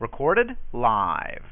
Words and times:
Recorded 0.00 0.56
live. 0.72 1.44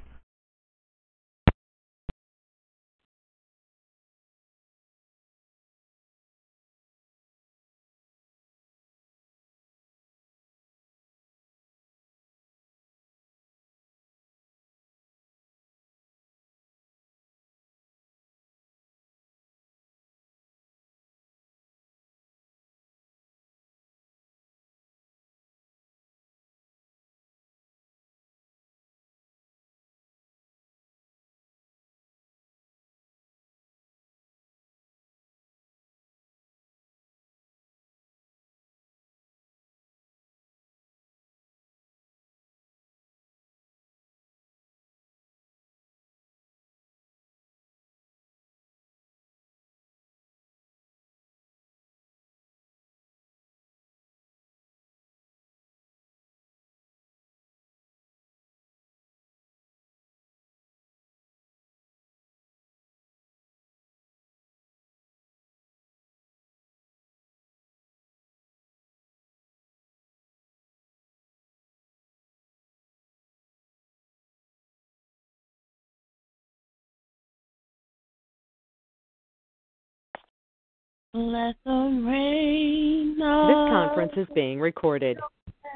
Let 81.19 81.57
the 81.65 82.01
rain 82.07 83.17
This 83.19 83.25
conference 83.25 84.13
is 84.17 84.29
being 84.37 84.61
recorded. 84.61 85.19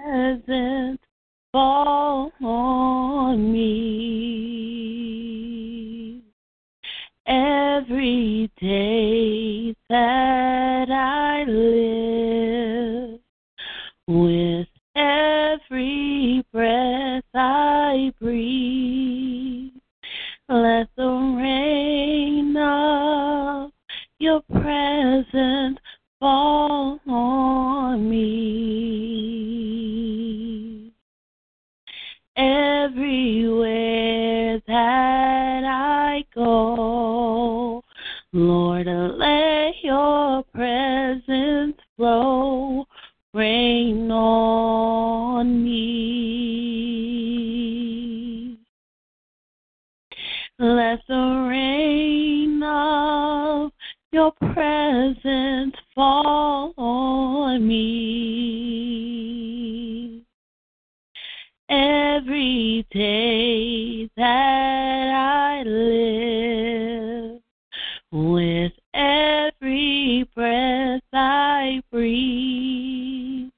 Presence 0.05 1.01
fall 1.51 2.31
on 2.41 3.53
me 3.53 4.63
every 7.27 8.53
day 8.61 9.75
that 9.91 10.89
I 10.89 11.43
live 11.51 13.19
with 14.07 14.69
every 14.95 16.47
breath 16.53 17.25
I 17.35 18.13
breathe. 18.21 19.73
Let 20.49 20.87
the 20.97 21.35
rain 21.37 22.02
your 24.33 24.41
presence 24.63 25.79
fall 26.19 26.99
on 27.07 28.09
me. 28.09 28.23
Everywhere 32.35 33.03
that 34.67 35.65
I 35.67 36.25
go, 36.35 37.85
Lord, 38.33 38.87
let 38.87 39.75
your 39.83 40.43
presence 40.55 41.77
flow, 41.99 42.87
rain 43.35 44.11
on 44.11 45.63
me. 45.63 45.83
Let 50.59 51.01
the 51.07 51.47
rain 51.51 52.22
your 54.13 54.33
presence 54.53 55.75
fall 55.95 56.75
on 56.77 57.67
me. 57.67 58.63
Every 61.71 62.87
day 62.93 64.11
that 64.15 65.15
I 65.15 65.63
live, 65.63 67.41
with 68.11 68.73
every 68.93 70.29
breath 70.35 71.01
I 71.15 71.83
breathe, 71.91 73.49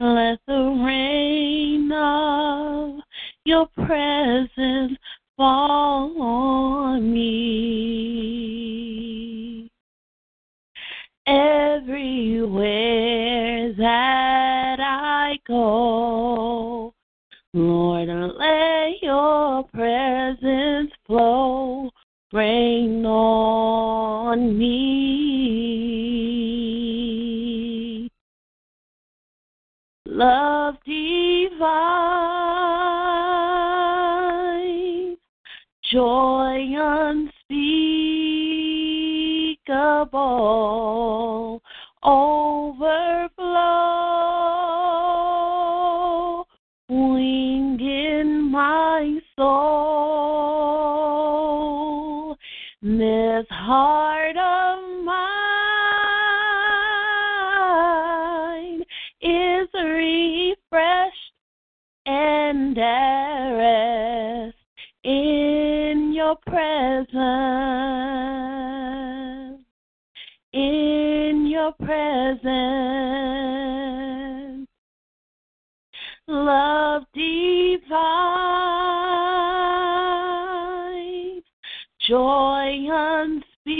let 0.00 0.38
the 0.46 0.82
rain 0.82 1.92
of 1.92 3.00
your 3.44 3.66
presence 3.76 4.96
fall 5.36 6.22
on 6.22 7.12
me 7.12 8.40
everywhere 11.30 13.72
that 13.74 14.80
I 14.80 15.38
go. 15.46 16.94
Lord, 17.52 18.08
let 18.08 19.02
your 19.02 19.64
presence 19.64 20.92
flow, 21.06 21.90
rain 22.32 23.04
on 23.04 24.56
me. 24.58 25.50
Love 30.06 30.76
divine, 30.84 31.50
joy 35.90 36.60
overflow 42.02 43.20
in 47.80 48.50
my 48.50 49.18
soul. 49.36 49.56
This 52.82 53.46
heart 53.50 54.36
of 54.36 55.04
mine 55.04 55.20
is 59.20 59.68
refreshed 59.74 61.32
and 62.06 62.78
at 62.78 63.50
rest 63.50 64.56
in 65.04 66.12
your 66.14 66.36
presence 66.46 68.19
presence. 71.90 72.46
Love 76.28 77.02
divine, 77.12 77.82
joy 82.06 82.86
unspeakable, 82.92 83.70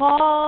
presence 0.00 0.39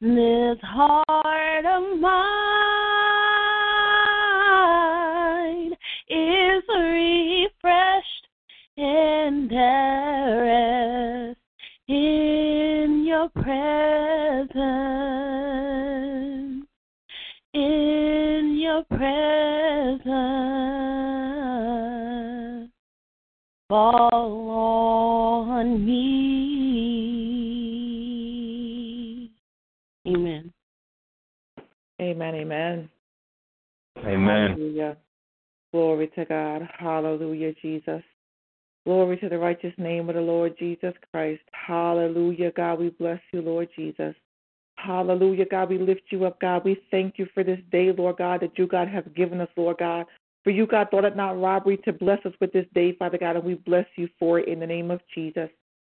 This 0.00 0.58
heart 0.62 1.64
of 1.64 2.00
mine 2.00 2.43
Jesus. 37.64 38.02
Glory 38.84 39.16
to 39.16 39.30
the 39.30 39.38
righteous 39.38 39.72
name 39.78 40.10
of 40.10 40.14
the 40.14 40.20
Lord 40.20 40.58
Jesus 40.58 40.92
Christ. 41.10 41.40
Hallelujah, 41.52 42.52
God. 42.52 42.78
We 42.78 42.90
bless 42.90 43.20
you, 43.32 43.40
Lord 43.40 43.70
Jesus. 43.74 44.14
Hallelujah, 44.76 45.46
God. 45.46 45.70
We 45.70 45.78
lift 45.78 46.02
you 46.10 46.26
up, 46.26 46.38
God. 46.38 46.66
We 46.66 46.78
thank 46.90 47.18
you 47.18 47.26
for 47.32 47.42
this 47.42 47.60
day, 47.72 47.90
Lord 47.96 48.18
God, 48.18 48.42
that 48.42 48.58
you, 48.58 48.66
God, 48.66 48.88
have 48.88 49.14
given 49.14 49.40
us, 49.40 49.48
Lord 49.56 49.78
God. 49.78 50.04
For 50.42 50.50
you, 50.50 50.66
God, 50.66 50.88
thought 50.90 51.06
it 51.06 51.16
not 51.16 51.40
robbery 51.40 51.78
to 51.78 51.92
bless 51.94 52.18
us 52.26 52.34
with 52.38 52.52
this 52.52 52.66
day, 52.74 52.94
Father 52.98 53.16
God, 53.16 53.36
and 53.36 53.44
we 53.44 53.54
bless 53.54 53.86
you 53.96 54.10
for 54.18 54.38
it 54.38 54.48
in 54.48 54.60
the 54.60 54.66
name 54.66 54.90
of 54.90 55.00
Jesus. 55.14 55.48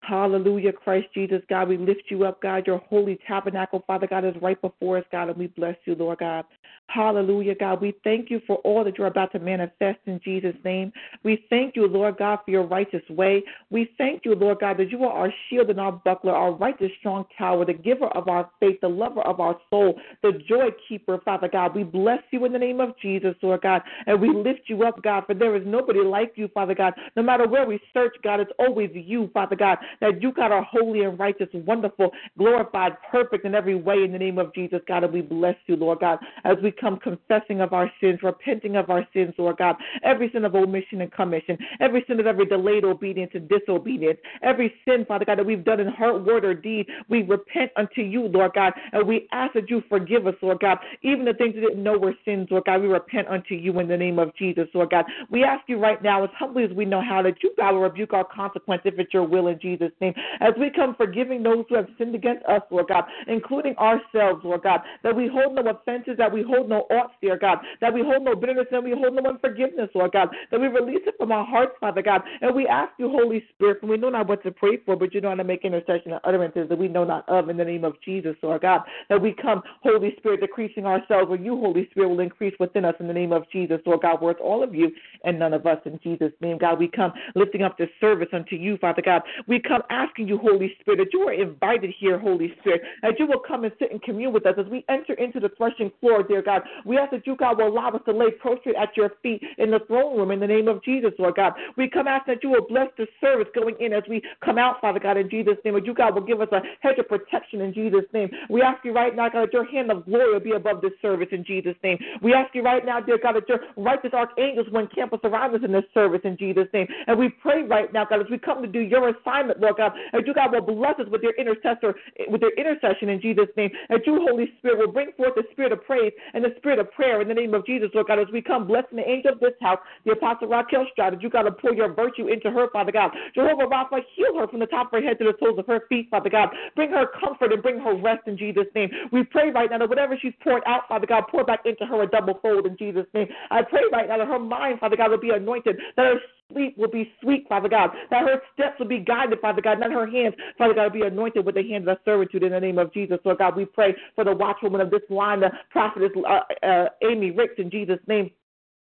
Hallelujah, 0.07 0.71
Christ 0.71 1.07
Jesus, 1.15 1.41
God. 1.49 1.67
We 1.67 1.77
lift 1.77 2.03
you 2.09 2.25
up, 2.25 2.39
God. 2.39 2.67
Your 2.67 2.77
holy 2.77 3.17
tabernacle, 3.27 3.83
Father 3.87 4.05
God, 4.05 4.23
is 4.23 4.35
right 4.39 4.61
before 4.61 4.99
us, 4.99 5.03
God, 5.11 5.29
and 5.29 5.37
we 5.37 5.47
bless 5.47 5.75
you, 5.85 5.95
Lord 5.95 6.19
God. 6.19 6.45
Hallelujah, 6.87 7.55
God. 7.55 7.81
We 7.81 7.95
thank 8.03 8.29
you 8.29 8.39
for 8.45 8.57
all 8.57 8.83
that 8.83 8.97
you're 8.97 9.07
about 9.07 9.31
to 9.31 9.39
manifest 9.39 9.99
in 10.05 10.19
Jesus' 10.23 10.55
name. 10.63 10.93
We 11.23 11.43
thank 11.49 11.75
you, 11.75 11.87
Lord 11.87 12.17
God, 12.17 12.39
for 12.45 12.51
your 12.51 12.67
righteous 12.67 13.01
way. 13.09 13.43
We 13.71 13.89
thank 13.97 14.23
you, 14.23 14.35
Lord 14.35 14.59
God, 14.59 14.77
that 14.77 14.91
you 14.91 15.03
are 15.03 15.11
our 15.11 15.33
shield 15.49 15.71
and 15.71 15.79
our 15.79 15.91
buckler, 15.91 16.33
our 16.33 16.51
righteous 16.51 16.91
strong 16.99 17.25
tower, 17.35 17.65
the 17.65 17.73
giver 17.73 18.07
of 18.09 18.27
our 18.27 18.49
faith, 18.59 18.79
the 18.81 18.87
lover 18.87 19.21
of 19.21 19.39
our 19.39 19.57
soul, 19.71 19.99
the 20.21 20.33
joy 20.47 20.67
keeper, 20.87 21.19
Father 21.25 21.49
God. 21.51 21.75
We 21.75 21.83
bless 21.83 22.21
you 22.29 22.45
in 22.45 22.53
the 22.53 22.59
name 22.59 22.79
of 22.79 22.93
Jesus, 23.01 23.35
Lord 23.41 23.61
God, 23.61 23.81
and 24.05 24.21
we 24.21 24.29
lift 24.29 24.61
you 24.67 24.83
up, 24.83 25.01
God, 25.01 25.23
for 25.25 25.33
there 25.33 25.55
is 25.55 25.63
nobody 25.65 26.01
like 26.01 26.33
you, 26.35 26.47
Father 26.49 26.75
God. 26.75 26.93
No 27.15 27.23
matter 27.23 27.47
where 27.47 27.65
we 27.65 27.79
search, 27.93 28.15
God, 28.23 28.39
it's 28.39 28.51
always 28.59 28.91
you, 28.93 29.29
Father 29.33 29.55
God, 29.55 29.79
that 30.01 30.21
you, 30.21 30.31
God, 30.31 30.51
are 30.51 30.63
holy 30.63 31.03
and 31.03 31.17
righteous, 31.19 31.47
wonderful, 31.53 32.11
glorified, 32.37 32.93
perfect 33.11 33.45
in 33.45 33.55
every 33.55 33.75
way 33.75 34.03
in 34.03 34.11
the 34.11 34.17
name 34.17 34.37
of 34.37 34.53
Jesus, 34.53 34.79
God, 34.87 35.03
and 35.03 35.13
we 35.13 35.21
bless 35.21 35.55
you, 35.67 35.75
Lord 35.75 35.99
God, 35.99 36.19
as 36.43 36.57
we 36.63 36.71
come 36.71 36.97
confessing 36.97 37.61
of 37.61 37.73
our 37.73 37.91
sins, 38.01 38.19
repenting 38.23 38.75
of 38.75 38.89
our 38.89 39.07
sins, 39.13 39.33
Lord 39.37 39.57
God, 39.57 39.75
every 40.03 40.29
sin 40.31 40.45
of 40.45 40.55
omission 40.55 41.01
and 41.01 41.11
commission, 41.11 41.57
every 41.79 42.03
sin 42.07 42.19
of 42.19 42.27
every 42.27 42.45
delayed 42.45 42.83
obedience 42.83 43.31
and 43.33 43.49
disobedience, 43.49 44.19
every 44.41 44.73
sin, 44.85 45.05
Father 45.07 45.25
God, 45.25 45.39
that 45.39 45.45
we've 45.45 45.63
done 45.63 45.79
in 45.79 45.87
heart, 45.87 46.25
word, 46.25 46.45
or 46.45 46.53
deed, 46.53 46.87
we 47.09 47.23
repent 47.23 47.71
unto 47.75 48.01
you, 48.01 48.23
Lord 48.27 48.53
God, 48.53 48.73
and 48.93 49.07
we 49.07 49.27
ask 49.31 49.53
that 49.53 49.69
you 49.69 49.83
forgive 49.89 50.27
us, 50.27 50.35
Lord 50.41 50.59
God, 50.59 50.77
even 51.01 51.25
the 51.25 51.33
things 51.33 51.55
we 51.55 51.61
didn't 51.61 51.83
know 51.83 51.97
were 51.97 52.13
sins, 52.25 52.47
Lord 52.51 52.65
God, 52.65 52.81
we 52.81 52.87
repent 52.87 53.27
unto 53.27 53.55
you 53.55 53.79
in 53.79 53.87
the 53.87 53.97
name 53.97 54.19
of 54.19 54.35
Jesus, 54.35 54.67
Lord 54.73 54.89
God. 54.89 55.05
We 55.29 55.43
ask 55.43 55.67
you 55.67 55.77
right 55.79 56.01
now, 56.01 56.23
as 56.23 56.29
humbly 56.37 56.63
as 56.63 56.71
we 56.71 56.85
know 56.85 57.01
how, 57.01 57.21
that 57.21 57.41
you, 57.43 57.53
God, 57.57 57.73
will 57.73 57.81
rebuke 57.81 58.13
our 58.13 58.23
consequence 58.25 58.81
if 58.85 58.97
it's 58.99 59.13
your 59.13 59.27
will 59.27 59.47
in 59.47 59.59
Jesus' 59.59 59.84
name, 60.01 60.13
as 60.39 60.53
we 60.59 60.69
come 60.69 60.95
forgiving 60.95 61.43
those 61.43 61.65
who 61.69 61.75
have 61.75 61.87
sinned 61.97 62.15
against 62.15 62.45
us, 62.45 62.61
Lord 62.69 62.87
God, 62.87 63.05
including 63.27 63.75
ourselves, 63.77 64.43
Lord 64.43 64.63
God, 64.63 64.81
that 65.03 65.15
we 65.15 65.27
hold 65.27 65.55
no 65.55 65.61
offenses, 65.69 66.15
that 66.17 66.31
we 66.31 66.43
hold 66.43 66.69
no 66.69 66.87
oughts, 66.91 67.13
dear 67.21 67.37
God, 67.37 67.59
that 67.81 67.93
we 67.93 68.01
hold 68.01 68.23
no 68.23 68.35
bitterness 68.35 68.67
and 68.71 68.83
we 68.83 68.91
hold 68.91 69.15
no 69.15 69.29
unforgiveness, 69.29 69.89
Lord 69.95 70.11
God, 70.11 70.29
that 70.51 70.59
we 70.59 70.67
release 70.67 71.01
it 71.05 71.15
from 71.17 71.31
our 71.31 71.45
hearts, 71.45 71.73
Father 71.79 72.01
God, 72.01 72.21
and 72.41 72.55
we 72.55 72.67
ask 72.67 72.91
you, 72.97 73.09
Holy 73.09 73.43
Spirit, 73.53 73.79
and 73.81 73.89
we 73.89 73.97
know 73.97 74.09
not 74.09 74.27
what 74.27 74.43
to 74.43 74.51
pray 74.51 74.77
for, 74.85 74.95
but 74.95 75.13
you 75.13 75.21
know 75.21 75.29
how 75.29 75.35
to 75.35 75.43
make 75.43 75.65
intercession 75.65 76.11
and 76.11 76.21
utterances 76.23 76.69
that 76.69 76.77
we 76.77 76.87
know 76.87 77.03
not 77.03 77.27
of 77.27 77.49
in 77.49 77.57
the 77.57 77.65
name 77.65 77.83
of 77.83 77.95
Jesus, 78.03 78.35
Lord 78.41 78.61
God, 78.61 78.81
that 79.09 79.21
we 79.21 79.33
come, 79.33 79.61
Holy 79.81 80.15
Spirit, 80.17 80.41
decreasing 80.41 80.85
ourselves, 80.85 81.29
where 81.29 81.39
you, 81.39 81.59
Holy 81.59 81.87
Spirit, 81.91 82.09
will 82.09 82.19
increase 82.19 82.53
within 82.59 82.85
us 82.85 82.95
in 82.99 83.07
the 83.07 83.13
name 83.13 83.31
of 83.31 83.43
Jesus, 83.51 83.79
Lord 83.85 84.01
God, 84.01 84.19
it's 84.21 84.39
all 84.43 84.63
of 84.63 84.73
you 84.73 84.91
and 85.23 85.39
none 85.39 85.53
of 85.53 85.65
us 85.65 85.77
in 85.85 85.99
Jesus' 86.03 86.31
name, 86.41 86.57
God. 86.57 86.79
We 86.79 86.87
come 86.87 87.13
lifting 87.35 87.61
up 87.61 87.77
this 87.77 87.89
service 87.99 88.27
unto 88.33 88.55
you, 88.55 88.77
Father 88.77 89.01
God. 89.01 89.21
We 89.47 89.59
come 89.59 89.74
asking 89.89 90.27
you, 90.27 90.37
Holy 90.37 90.75
Spirit, 90.79 90.97
that 90.97 91.13
you 91.13 91.21
are 91.21 91.33
invited 91.33 91.93
here, 91.97 92.17
Holy 92.17 92.53
Spirit, 92.59 92.81
that 93.01 93.19
you 93.19 93.27
will 93.27 93.41
come 93.45 93.63
and 93.63 93.73
sit 93.79 93.91
and 93.91 94.01
commune 94.01 94.33
with 94.33 94.45
us 94.45 94.55
as 94.57 94.65
we 94.67 94.85
enter 94.89 95.13
into 95.13 95.39
the 95.39 95.49
threshing 95.57 95.91
floor, 95.99 96.23
dear 96.23 96.41
God. 96.41 96.61
We 96.85 96.97
ask 96.97 97.11
that 97.11 97.25
you, 97.25 97.35
God, 97.35 97.57
will 97.57 97.67
allow 97.67 97.89
us 97.89 98.01
to 98.05 98.11
lay 98.11 98.31
prostrate 98.31 98.75
at 98.75 98.95
your 98.95 99.11
feet 99.21 99.41
in 99.57 99.71
the 99.71 99.79
throne 99.87 100.17
room 100.17 100.31
in 100.31 100.39
the 100.39 100.47
name 100.47 100.67
of 100.67 100.83
Jesus, 100.83 101.11
Lord 101.19 101.35
God. 101.35 101.53
We 101.77 101.89
come 101.89 102.07
asking 102.07 102.35
that 102.35 102.43
you 102.43 102.49
will 102.51 102.65
bless 102.67 102.89
the 102.97 103.07
service 103.21 103.47
going 103.55 103.75
in 103.79 103.93
as 103.93 104.03
we 104.09 104.21
come 104.43 104.57
out, 104.57 104.81
Father 104.81 104.99
God, 104.99 105.17
in 105.17 105.29
Jesus' 105.29 105.57
name. 105.63 105.73
That 105.75 105.85
you, 105.85 105.93
God, 105.93 106.15
will 106.15 106.25
give 106.25 106.41
us 106.41 106.49
a 106.51 106.61
hedge 106.81 106.97
of 106.99 107.07
protection 107.07 107.61
in 107.61 107.73
Jesus' 107.73 108.05
name. 108.13 108.29
We 108.49 108.61
ask 108.61 108.83
you 108.83 108.93
right 108.93 109.15
now, 109.15 109.29
God, 109.29 109.47
that 109.47 109.53
your 109.53 109.65
hand 109.65 109.91
of 109.91 110.05
glory 110.05 110.33
will 110.33 110.39
be 110.39 110.51
above 110.51 110.81
this 110.81 110.93
service 111.01 111.29
in 111.31 111.43
Jesus' 111.43 111.75
name. 111.83 111.97
We 112.21 112.33
ask 112.33 112.53
you 112.53 112.63
right 112.63 112.85
now, 112.85 112.99
dear 112.99 113.17
God, 113.21 113.35
that 113.35 113.49
your 113.49 113.59
righteous 113.77 114.11
archangels 114.13 114.67
will 114.71 114.81
encamp 114.81 115.13
us 115.13 115.19
around 115.23 115.55
us 115.55 115.61
in 115.63 115.71
this 115.71 115.83
service 115.93 116.21
in 116.23 116.37
Jesus' 116.37 116.67
name. 116.73 116.87
And 117.07 117.17
we 117.17 117.29
pray 117.29 117.63
right 117.63 117.91
now, 117.93 118.05
God, 118.05 118.21
as 118.21 118.27
we 118.29 118.37
come 118.37 118.61
to 118.61 118.67
do 118.67 118.79
your 118.79 119.09
assignment, 119.09 119.59
Lord 119.65 119.77
God, 119.77 119.93
that 120.13 120.25
you, 120.25 120.33
God, 120.33 120.53
will 120.53 120.61
bless 120.61 120.99
us 120.99 121.09
with 121.09 121.21
your 121.25 121.33
intercessor, 121.41 121.97
with 122.29 122.41
your 122.41 122.53
intercession 122.53 123.09
in 123.09 123.19
Jesus' 123.19 123.49
name. 123.57 123.71
That 123.89 124.05
you, 124.05 124.21
Holy 124.21 124.53
Spirit, 124.59 124.77
will 124.77 124.93
bring 124.93 125.11
forth 125.17 125.33
the 125.35 125.43
spirit 125.51 125.71
of 125.71 125.83
praise 125.83 126.13
and 126.33 126.43
the 126.43 126.53
spirit 126.57 126.77
of 126.77 126.91
prayer 126.91 127.21
in 127.21 127.27
the 127.27 127.33
name 127.33 127.53
of 127.53 127.65
Jesus, 127.65 127.89
Lord 127.93 128.07
God, 128.07 128.19
as 128.19 128.27
we 128.31 128.41
come 128.41 128.67
blessing 128.67 128.97
the 128.97 129.09
angel 129.09 129.33
of 129.33 129.39
this 129.39 129.57
house, 129.61 129.79
the 130.05 130.11
Apostle 130.11 130.47
Raquel 130.47 130.85
Stroud, 130.91 131.21
you, 131.21 131.29
God, 131.29 131.43
to 131.43 131.51
pour 131.51 131.73
your 131.73 131.93
virtue 131.93 132.27
into 132.27 132.51
her, 132.51 132.69
Father 132.71 132.91
God. 132.91 133.11
Jehovah 133.33 133.65
Rapha, 133.65 133.99
heal 134.15 134.37
her 134.37 134.47
from 134.47 134.59
the 134.59 134.67
top 134.67 134.93
of 134.93 135.01
her 135.01 135.07
head 135.07 135.17
to 135.19 135.25
the 135.25 135.33
soles 135.39 135.57
of 135.57 135.65
her 135.67 135.81
feet, 135.89 136.07
Father 136.11 136.29
God. 136.29 136.49
Bring 136.75 136.91
her 136.91 137.05
comfort 137.19 137.51
and 137.51 137.63
bring 137.63 137.79
her 137.79 137.95
rest 137.95 138.27
in 138.27 138.37
Jesus' 138.37 138.67
name. 138.75 138.89
We 139.11 139.23
pray 139.23 139.49
right 139.49 139.69
now 139.69 139.79
that 139.79 139.89
whatever 139.89 140.17
she's 140.21 140.33
poured 140.43 140.63
out, 140.67 140.83
Father 140.87 141.07
God, 141.07 141.23
pour 141.29 141.43
back 141.43 141.61
into 141.65 141.85
her 141.85 142.03
a 142.03 142.07
double 142.07 142.39
fold 142.41 142.65
in 142.65 142.77
Jesus' 142.77 143.07
name. 143.13 143.27
I 143.49 143.61
pray 143.63 143.81
right 143.91 144.07
now 144.07 144.17
that 144.17 144.27
her 144.27 144.39
mind, 144.39 144.79
Father 144.79 144.97
God, 144.97 145.11
will 145.11 145.19
be 145.19 145.31
anointed, 145.31 145.77
that 145.97 146.05
her 146.05 146.19
sleep 146.51 146.77
will 146.77 146.89
be 146.89 147.11
sweet, 147.21 147.47
Father 147.47 147.69
God, 147.69 147.91
that 148.09 148.23
her 148.23 148.41
steps 148.53 148.79
will 148.79 148.87
be 148.87 148.99
guided, 148.99 149.39
Father 149.39 149.61
God, 149.61 149.81
that 149.81 149.91
her 149.91 150.07
hands, 150.07 150.35
Father 150.57 150.73
God, 150.73 150.93
will 150.93 151.01
be 151.01 151.07
anointed 151.07 151.45
with 151.45 151.55
the 151.55 151.63
hands 151.63 151.87
of 151.87 151.97
servitude 152.05 152.43
in 152.43 152.51
the 152.51 152.59
name 152.59 152.77
of 152.77 152.93
Jesus. 152.93 153.19
Lord 153.23 153.39
God, 153.39 153.55
we 153.55 153.65
pray 153.65 153.95
for 154.15 154.23
the 154.23 154.31
watchwoman 154.31 154.81
of 154.81 154.91
this 154.91 155.01
line, 155.09 155.39
the 155.39 155.51
prophetess 155.69 156.11
uh, 156.27 156.65
uh, 156.65 156.85
Amy 157.03 157.31
Ricks, 157.31 157.55
in 157.57 157.69
Jesus' 157.69 157.99
name. 158.07 158.31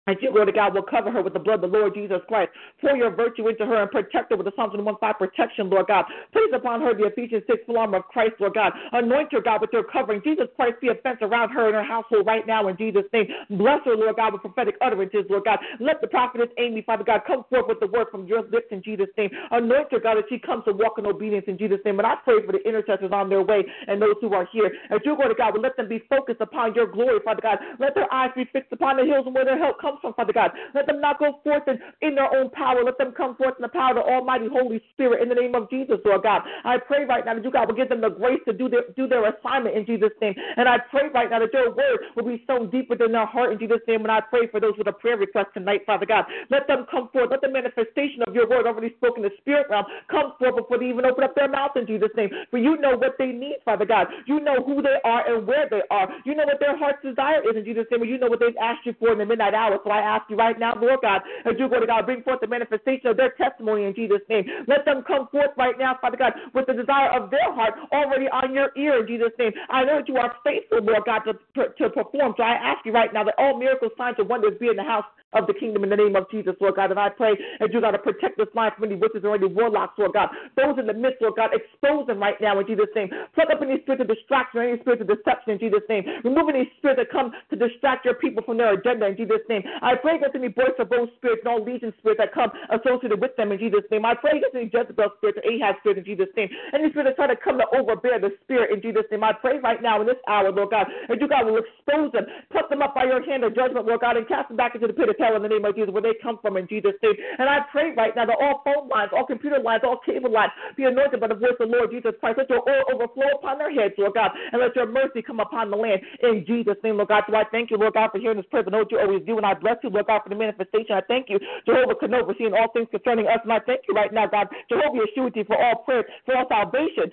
That 0.07 0.21
you, 0.21 0.31
Lord 0.31 0.49
God, 0.55 0.73
will 0.73 0.83
cover 0.83 1.11
her 1.11 1.21
with 1.21 1.33
the 1.33 1.39
blood 1.39 1.63
of 1.63 1.69
the 1.69 1.77
Lord 1.77 1.93
Jesus 1.93 2.21
Christ. 2.27 2.51
Pour 2.81 2.95
your 2.95 3.11
virtue 3.11 3.47
into 3.47 3.65
her 3.65 3.81
and 3.83 3.91
protect 3.91 4.31
her 4.31 4.37
with 4.37 4.45
the 4.45 4.53
Psalms 4.55 4.73
105 4.73 5.19
protection, 5.19 5.69
Lord 5.69 5.87
God. 5.87 6.05
Place 6.31 6.49
upon 6.55 6.81
her 6.81 6.95
the 6.95 7.05
Ephesians 7.05 7.43
6 7.45 7.63
full 7.65 7.77
armor 7.77 7.97
of 7.97 8.07
Christ, 8.07 8.35
Lord 8.39 8.53
God. 8.55 8.71
Anoint 8.93 9.31
her, 9.33 9.41
God, 9.41 9.61
with 9.61 9.69
your 9.73 9.83
covering. 9.83 10.21
Jesus 10.23 10.47
Christ 10.55 10.79
be 10.81 10.87
a 10.87 10.95
fence 11.03 11.19
around 11.21 11.51
her 11.51 11.67
and 11.67 11.75
her 11.75 11.83
household 11.83 12.25
right 12.25 12.47
now 12.47 12.67
in 12.69 12.77
Jesus' 12.77 13.03
name. 13.11 13.27
Bless 13.51 13.83
her, 13.83 13.95
Lord 13.95 14.15
God, 14.15 14.33
with 14.33 14.41
prophetic 14.41 14.75
utterances, 14.81 15.25
Lord 15.29 15.43
God. 15.43 15.59
Let 15.79 15.99
the 15.99 16.07
prophetess 16.07 16.47
Amy, 16.57 16.81
Father 16.81 17.03
God, 17.03 17.21
come 17.27 17.43
forth 17.49 17.67
with 17.67 17.79
the 17.81 17.87
word 17.87 18.07
from 18.09 18.25
your 18.25 18.43
lips 18.47 18.71
in 18.71 18.81
Jesus' 18.81 19.11
name. 19.17 19.29
Anoint 19.51 19.91
her, 19.91 19.99
God, 19.99 20.17
as 20.17 20.23
she 20.29 20.39
comes 20.39 20.63
to 20.65 20.71
walk 20.71 20.97
in 20.97 21.05
obedience 21.05 21.45
in 21.47 21.57
Jesus' 21.57 21.79
name. 21.83 21.99
And 21.99 22.07
I 22.07 22.15
pray 22.23 22.45
for 22.45 22.53
the 22.53 22.63
intercessors 22.63 23.11
on 23.11 23.27
their 23.29 23.43
way 23.43 23.65
and 23.87 24.01
those 24.01 24.15
who 24.21 24.33
are 24.33 24.47
here. 24.53 24.71
As 24.89 24.99
you, 25.03 25.17
Lord 25.17 25.35
God, 25.37 25.53
will 25.53 25.61
let 25.61 25.75
them 25.75 25.89
be 25.89 25.99
focused 26.09 26.39
upon 26.39 26.73
your 26.75 26.87
glory, 26.87 27.19
Father 27.25 27.41
God. 27.41 27.59
Let 27.79 27.95
their 27.95 28.11
eyes 28.13 28.31
be 28.35 28.45
fixed 28.53 28.71
upon 28.71 28.97
the 28.97 29.05
hills 29.05 29.25
and 29.25 29.35
where 29.35 29.45
their 29.45 29.57
help 29.59 29.81
comes 29.81 29.96
from, 30.01 30.13
Father 30.13 30.33
God. 30.33 30.51
Let 30.73 30.87
them 30.87 31.01
not 31.01 31.19
go 31.19 31.39
forth 31.43 31.63
in, 31.67 31.79
in 32.01 32.15
their 32.15 32.33
own 32.33 32.49
power. 32.51 32.83
Let 32.83 32.97
them 32.97 33.13
come 33.15 33.35
forth 33.35 33.55
in 33.57 33.61
the 33.61 33.69
power 33.69 33.91
of 33.91 33.97
the 33.97 34.05
Almighty 34.05 34.47
Holy 34.51 34.81
Spirit 34.93 35.21
in 35.21 35.29
the 35.29 35.35
name 35.35 35.55
of 35.55 35.69
Jesus, 35.69 35.97
Lord 36.05 36.23
God. 36.23 36.41
I 36.63 36.77
pray 36.77 37.05
right 37.05 37.25
now 37.25 37.35
that 37.35 37.43
you, 37.43 37.51
God, 37.51 37.67
will 37.67 37.75
give 37.75 37.89
them 37.89 38.01
the 38.01 38.09
grace 38.09 38.39
to 38.45 38.53
do 38.53 38.69
their, 38.69 38.83
do 38.95 39.07
their 39.07 39.27
assignment 39.27 39.75
in 39.75 39.85
Jesus' 39.85 40.13
name. 40.21 40.35
And 40.55 40.67
I 40.67 40.77
pray 40.89 41.09
right 41.13 41.29
now 41.29 41.39
that 41.39 41.53
your 41.53 41.73
word 41.73 41.99
will 42.15 42.25
be 42.25 42.43
sown 42.47 42.69
deep 42.69 42.89
within 42.89 43.11
their 43.11 43.25
heart 43.25 43.51
in 43.51 43.59
Jesus' 43.59 43.81
name. 43.87 44.01
And 44.01 44.11
I 44.11 44.21
pray 44.21 44.47
for 44.47 44.59
those 44.59 44.73
with 44.77 44.87
a 44.87 44.93
prayer 44.93 45.17
request 45.17 45.49
tonight, 45.53 45.81
Father 45.85 46.05
God. 46.05 46.25
Let 46.49 46.67
them 46.67 46.85
come 46.89 47.09
forth. 47.11 47.31
Let 47.31 47.41
the 47.41 47.51
manifestation 47.51 48.23
of 48.27 48.33
your 48.33 48.49
word 48.49 48.67
already 48.67 48.93
spoken 48.97 49.23
in 49.23 49.29
the 49.29 49.35
spirit 49.37 49.67
realm 49.69 49.85
come 50.09 50.33
forth 50.39 50.55
before 50.55 50.79
they 50.79 50.89
even 50.89 51.05
open 51.05 51.23
up 51.23 51.35
their 51.35 51.49
mouth 51.49 51.71
in 51.75 51.87
Jesus' 51.87 52.13
name. 52.15 52.29
For 52.51 52.57
you 52.57 52.77
know 52.77 52.97
what 52.97 53.15
they 53.17 53.31
need, 53.31 53.57
Father 53.65 53.85
God. 53.85 54.07
You 54.25 54.39
know 54.39 54.63
who 54.63 54.81
they 54.81 54.97
are 55.03 55.25
and 55.27 55.47
where 55.47 55.67
they 55.69 55.81
are. 55.91 56.07
You 56.25 56.35
know 56.35 56.45
what 56.45 56.59
their 56.59 56.77
heart's 56.77 57.03
desire 57.03 57.41
is 57.49 57.55
in 57.55 57.65
Jesus' 57.65 57.85
name. 57.91 58.03
You 58.05 58.17
know 58.17 58.27
what 58.27 58.39
they've 58.39 58.57
asked 58.61 58.85
you 58.85 58.93
for 58.99 59.11
in 59.11 59.19
the 59.19 59.25
midnight 59.25 59.53
hour. 59.53 59.79
So 59.87 59.91
I 59.95 60.03
ask 60.03 60.29
you 60.29 60.35
right 60.35 60.59
now 60.59 60.75
Lord 60.75 60.99
God, 61.01 61.21
as 61.45 61.55
you 61.57 61.69
go 61.69 61.79
to 61.79 61.87
God, 61.87 62.05
bring 62.05 62.21
forth 62.23 62.41
the 62.41 62.47
manifestation 62.47 63.07
of 63.07 63.15
their 63.15 63.31
testimony 63.39 63.85
in 63.85 63.95
Jesus' 63.95 64.19
name. 64.29 64.43
Let 64.67 64.83
them 64.83 65.03
come 65.07 65.27
forth 65.31 65.51
right 65.57 65.79
now, 65.79 65.97
Father 66.01 66.17
God, 66.17 66.33
with 66.53 66.67
the 66.67 66.73
desire 66.73 67.09
of 67.11 67.31
their 67.31 67.53
heart 67.53 67.73
already 67.93 68.27
on 68.27 68.53
your 68.53 68.71
ear 68.75 68.99
in 68.99 69.07
Jesus' 69.07 69.31
name. 69.39 69.53
I 69.69 69.85
know 69.85 69.99
that 69.99 70.07
you 70.09 70.17
are 70.17 70.35
faithful, 70.43 70.83
Lord 70.83 71.03
God, 71.05 71.21
to, 71.23 71.33
to 71.71 71.89
perform. 71.89 72.33
So 72.35 72.43
I 72.43 72.53
ask 72.59 72.85
you 72.85 72.91
right 72.91 73.13
now 73.13 73.23
that 73.23 73.35
all 73.37 73.57
miracles, 73.57 73.91
signs, 73.97 74.15
and 74.19 74.27
wonders 74.27 74.59
be 74.59 74.67
in 74.67 74.75
the 74.75 74.83
house 74.83 75.05
of 75.33 75.47
the 75.47 75.53
kingdom 75.53 75.83
in 75.83 75.89
the 75.89 75.95
name 75.95 76.15
of 76.15 76.29
Jesus, 76.31 76.55
Lord 76.61 76.75
God. 76.75 76.91
And 76.91 76.99
I 76.99 77.09
pray 77.09 77.35
that 77.59 77.73
you 77.73 77.81
got 77.81 77.91
to 77.91 77.99
protect 77.99 78.37
this 78.37 78.47
line 78.55 78.71
from 78.75 78.85
any 78.85 78.95
witches 78.95 79.23
or 79.23 79.35
any 79.35 79.47
warlocks, 79.47 79.97
Lord 79.97 80.13
God. 80.13 80.29
Those 80.55 80.79
in 80.79 80.87
the 80.87 80.93
midst, 80.93 81.21
Lord 81.21 81.35
God, 81.35 81.51
expose 81.51 82.07
them 82.07 82.19
right 82.19 82.39
now 82.39 82.59
in 82.59 82.67
Jesus' 82.67 82.91
name. 82.95 83.09
Pluck 83.35 83.49
up 83.51 83.61
any 83.61 83.81
spirit 83.81 84.01
of 84.01 84.07
distraction 84.07 84.59
or 84.59 84.63
any 84.63 84.79
spirit 84.81 85.01
of 85.01 85.07
deception 85.07 85.53
in 85.55 85.59
Jesus' 85.59 85.83
name. 85.89 86.03
Remove 86.23 86.49
any 86.49 86.71
spirit 86.77 86.97
that 86.97 87.11
come 87.11 87.31
to 87.49 87.55
distract 87.55 88.05
your 88.05 88.15
people 88.15 88.43
from 88.43 88.57
their 88.57 88.73
agenda 88.73 89.07
in 89.07 89.17
Jesus' 89.17 89.43
name. 89.49 89.63
I 89.81 89.95
pray 89.95 90.15
against 90.15 90.35
any 90.35 90.47
voice 90.47 90.77
of 90.79 90.89
those 90.89 91.09
spirits 91.17 91.43
and 91.43 91.51
all 91.51 91.63
legion 91.63 91.93
spirits 91.99 92.19
that 92.23 92.33
come 92.33 92.51
associated 92.71 93.19
with 93.19 93.35
them 93.35 93.51
in 93.51 93.59
Jesus' 93.59 93.85
name. 93.91 94.05
I 94.05 94.15
pray 94.15 94.39
against 94.39 94.55
any 94.55 94.71
Jezebel 94.71 95.11
spirit 95.19 95.37
or 95.37 95.45
Ahab 95.45 95.75
spirit 95.83 95.99
in 95.99 96.05
Jesus' 96.05 96.31
name. 96.35 96.49
Any 96.73 96.89
spirit 96.89 97.11
that 97.11 97.15
try 97.19 97.27
to 97.27 97.35
come 97.35 97.59
to 97.59 97.67
overbear 97.75 98.19
the 98.19 98.31
spirit 98.43 98.71
in 98.71 98.81
Jesus' 98.81 99.07
name. 99.11 99.23
I 99.23 99.33
pray 99.33 99.59
right 99.59 99.81
now 99.81 99.99
in 99.99 100.07
this 100.07 100.19
hour, 100.27 100.51
Lord 100.51 100.71
God, 100.71 100.87
that 101.09 101.19
you, 101.19 101.27
God, 101.27 101.45
will 101.45 101.59
expose 101.59 102.11
them, 102.15 102.25
put 102.49 102.69
them 102.69 102.81
up 102.81 102.95
by 102.95 103.03
your 103.05 103.19
hand 103.23 103.43
of 103.43 103.55
judgment, 103.55 103.85
Lord 103.85 104.01
God, 104.01 104.15
and 104.17 104.27
cast 104.27 104.47
them 104.47 104.57
back 104.57 104.75
into 104.75 104.87
the 104.87 104.93
pit 104.93 105.09
of 105.09 105.17
in 105.35 105.41
the 105.43 105.49
name 105.49 105.65
of 105.65 105.75
Jesus, 105.75 105.91
where 105.91 106.01
they 106.01 106.15
come 106.23 106.39
from 106.41 106.55
in 106.55 106.67
Jesus' 106.67 106.95
name. 107.03 107.15
And 107.39 107.49
I 107.49 107.59
pray 107.71 107.91
right 107.91 108.15
now 108.15 108.25
that 108.25 108.37
all 108.39 108.61
phone 108.63 108.87
lines, 108.87 109.11
all 109.11 109.25
computer 109.25 109.59
lines, 109.59 109.83
all 109.83 109.99
cable 110.05 110.31
lines 110.31 110.51
be 110.75 110.83
anointed 110.85 111.19
by 111.19 111.27
the 111.27 111.35
voice 111.35 111.59
of 111.59 111.69
the 111.69 111.75
Lord 111.75 111.91
Jesus 111.91 112.13
Christ. 112.19 112.37
Let 112.37 112.49
your 112.49 112.63
oil 112.63 112.83
overflow 112.93 113.35
upon 113.35 113.57
their 113.57 113.73
heads, 113.73 113.95
Lord 113.97 114.13
God, 114.13 114.31
and 114.51 114.61
let 114.61 114.75
your 114.75 114.87
mercy 114.87 115.21
come 115.21 115.39
upon 115.39 115.71
the 115.71 115.77
land 115.77 116.01
in 116.23 116.45
Jesus' 116.45 116.77
name, 116.83 116.97
Lord 116.97 117.09
God. 117.09 117.23
So 117.27 117.35
I 117.35 117.43
thank 117.51 117.71
you, 117.71 117.77
Lord 117.77 117.93
God, 117.93 118.09
for 118.11 118.19
hearing 118.19 118.37
this 118.37 118.45
prayer, 118.49 118.63
but 118.63 118.71
know 118.71 118.79
what 118.85 118.91
you 118.91 118.99
always 118.99 119.25
do. 119.25 119.37
And 119.37 119.45
I 119.45 119.53
bless 119.53 119.77
you, 119.83 119.89
Lord 119.89 120.07
God, 120.07 120.21
for 120.23 120.29
the 120.29 120.35
manifestation. 120.39 120.95
I 120.95 121.01
thank 121.01 121.29
you, 121.29 121.39
Jehovah 121.65 121.95
Canova, 121.99 122.33
seeing 122.37 122.53
all 122.53 122.71
things 122.71 122.87
concerning 122.91 123.27
us. 123.27 123.39
And 123.43 123.53
I 123.53 123.59
thank 123.65 123.81
you 123.87 123.93
right 123.93 124.13
now, 124.13 124.27
God, 124.27 124.47
Jehovah 124.69 124.97
Yeshua, 125.03 125.33
for 125.47 125.57
all 125.57 125.83
prayers, 125.83 126.05
for 126.25 126.37
all 126.37 126.45
salvation 126.47 127.11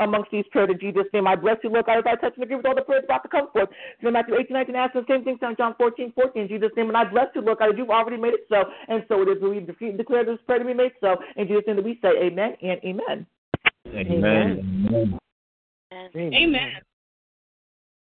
amongst 0.00 0.30
these 0.30 0.44
prayers 0.50 0.70
in 0.72 0.80
Jesus' 0.80 1.06
name. 1.12 1.26
I 1.26 1.36
bless 1.36 1.56
you, 1.62 1.70
Lord 1.70 1.86
God, 1.86 1.98
as 1.98 2.04
I 2.06 2.16
touch 2.16 2.34
and 2.34 2.44
agree 2.44 2.56
with 2.56 2.66
all 2.66 2.74
the 2.74 2.82
prayers 2.82 3.04
about 3.04 3.22
to 3.22 3.28
come 3.28 3.48
forth. 3.52 3.68
Matthew 4.02 4.34
18, 4.36 4.54
19, 4.54 4.76
ask 4.76 4.92
the 4.94 5.04
same 5.08 5.24
thing, 5.24 5.38
John 5.40 5.74
14, 5.76 6.12
14, 6.14 6.42
in 6.42 6.48
Jesus' 6.48 6.70
name. 6.76 6.88
And 6.88 6.96
I 6.96 7.04
bless 7.04 7.26
you, 7.34 7.42
Lord 7.44 7.58
God, 7.58 7.70
as 7.70 7.74
you've 7.76 7.90
already 7.90 8.16
made 8.16 8.34
it 8.34 8.46
so, 8.48 8.64
and 8.88 9.04
so 9.08 9.22
it 9.22 9.28
is. 9.28 9.42
We 9.42 9.92
declare 9.92 10.24
this 10.24 10.38
prayer 10.46 10.58
to 10.58 10.64
be 10.64 10.74
made 10.74 10.92
so. 11.00 11.16
In 11.36 11.46
Jesus' 11.46 11.64
name, 11.66 11.82
we 11.84 11.98
say 12.02 12.10
amen 12.20 12.56
and 12.62 12.80
amen. 12.84 13.26
Amen. 13.86 15.18
Amen. 15.92 16.32
Amen. 16.34 16.72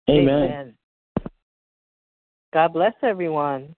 Amen. 0.10 0.74
God 2.54 2.74
bless 2.74 2.94
everyone. 3.04 3.76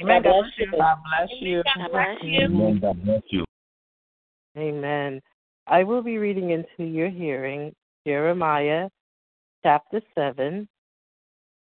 Amen. 0.00 0.22
God 0.22 0.42
bless 0.42 0.44
you. 0.58 0.70
God 0.72 0.98
bless 1.04 1.28
you. 1.40 1.62
God 1.64 1.90
bless 1.90 2.16
you. 2.22 2.80
God 2.80 3.04
bless 3.04 3.22
you. 3.30 3.44
Amen. 4.56 5.20
I 5.66 5.82
will 5.82 6.02
be 6.02 6.18
reading 6.18 6.50
into 6.50 6.84
your 6.88 7.10
hearing 7.10 7.74
Jeremiah 8.06 8.88
chapter 9.64 10.00
7, 10.14 10.68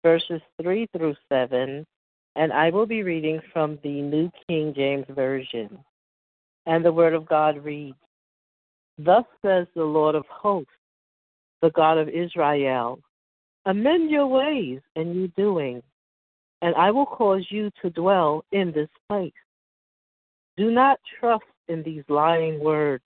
verses 0.02 0.40
3 0.60 0.88
through 0.96 1.14
7, 1.28 1.86
and 2.36 2.52
I 2.52 2.70
will 2.70 2.86
be 2.86 3.02
reading 3.02 3.40
from 3.52 3.78
the 3.82 4.02
New 4.02 4.30
King 4.46 4.74
James 4.76 5.06
Version. 5.10 5.78
And 6.66 6.84
the 6.84 6.92
Word 6.92 7.14
of 7.14 7.26
God 7.26 7.64
reads 7.64 7.96
Thus 8.98 9.24
says 9.42 9.66
the 9.74 9.84
Lord 9.84 10.14
of 10.14 10.24
hosts, 10.28 10.70
the 11.62 11.70
God 11.70 11.98
of 11.98 12.08
Israel 12.08 13.00
Amend 13.64 14.10
your 14.10 14.28
ways 14.28 14.80
and 14.94 15.16
your 15.16 15.28
doing, 15.28 15.82
and 16.62 16.74
I 16.76 16.92
will 16.92 17.06
cause 17.06 17.44
you 17.50 17.70
to 17.82 17.90
dwell 17.90 18.44
in 18.52 18.70
this 18.70 18.88
place. 19.08 19.32
Do 20.56 20.70
not 20.70 21.00
trust 21.18 21.44
in 21.68 21.82
these 21.82 22.04
lying 22.08 22.60
words, 22.60 23.02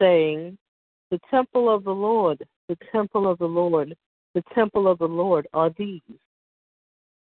saying, 0.00 0.58
The 1.12 1.20
temple 1.30 1.72
of 1.72 1.84
the 1.84 1.92
Lord, 1.92 2.42
the 2.68 2.76
temple 2.90 3.30
of 3.30 3.38
the 3.38 3.46
Lord, 3.46 3.94
the 4.34 4.42
temple 4.52 4.88
of 4.88 4.98
the 4.98 5.06
Lord 5.06 5.46
are 5.54 5.70
these. 5.78 6.02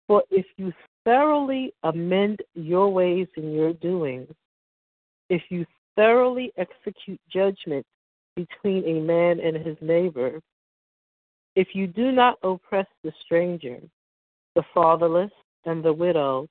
For 0.07 0.23
if 0.31 0.45
you 0.57 0.73
thoroughly 1.07 1.73
amend 1.83 2.39
your 2.53 2.89
ways 2.89 3.27
and 3.37 3.53
your 3.53 3.71
doings, 3.71 4.27
if 5.29 5.41
you 5.49 5.65
thoroughly 5.95 6.51
execute 6.57 7.19
judgment 7.31 7.85
between 8.35 8.83
a 8.85 8.99
man 8.99 9.39
and 9.39 9.55
his 9.65 9.77
neighbor, 9.79 10.41
if 11.55 11.69
you 11.71 11.87
do 11.87 12.11
not 12.11 12.37
oppress 12.43 12.87
the 13.05 13.13
stranger, 13.23 13.79
the 14.55 14.63
fatherless, 14.73 15.31
and 15.63 15.81
the 15.81 15.93
widow, 15.93 16.45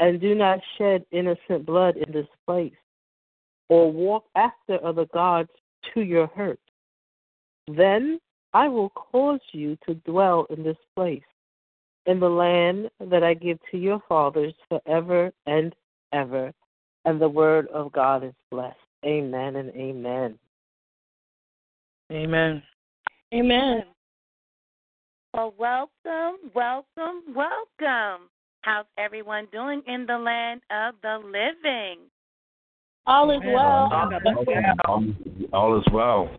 and 0.00 0.20
do 0.20 0.34
not 0.34 0.58
shed 0.76 1.04
innocent 1.12 1.64
blood 1.64 1.96
in 1.96 2.12
this 2.12 2.26
place, 2.44 2.74
or 3.68 3.92
walk 3.92 4.24
after 4.34 4.84
other 4.84 5.06
gods 5.14 5.50
to 5.94 6.00
your 6.00 6.26
hurt, 6.26 6.58
then 7.68 8.18
I 8.52 8.66
will 8.66 8.90
cause 8.90 9.40
you 9.52 9.78
to 9.86 9.94
dwell 9.94 10.48
in 10.50 10.64
this 10.64 10.76
place, 10.96 11.22
in 12.06 12.20
the 12.20 12.28
land 12.28 12.88
that 13.00 13.22
I 13.22 13.34
give 13.34 13.58
to 13.70 13.78
your 13.78 14.00
fathers 14.08 14.54
forever 14.68 15.32
and 15.46 15.74
ever. 16.12 16.52
And 17.04 17.20
the 17.20 17.28
word 17.28 17.68
of 17.68 17.92
God 17.92 18.24
is 18.24 18.34
blessed. 18.50 18.76
Amen 19.04 19.56
and 19.56 19.70
amen. 19.70 20.38
Amen. 22.10 22.62
Amen. 23.34 23.84
Well, 25.34 25.52
welcome, 25.58 26.50
welcome, 26.54 27.34
welcome. 27.34 28.28
How's 28.62 28.86
everyone 28.98 29.46
doing 29.52 29.82
in 29.86 30.06
the 30.06 30.16
land 30.16 30.62
of 30.70 30.94
the 31.02 31.18
living? 31.24 32.00
All 33.06 33.30
is 33.30 33.40
well. 33.44 33.88
All, 34.88 35.04
all 35.52 35.78
is 35.78 35.84
well. 35.92 36.30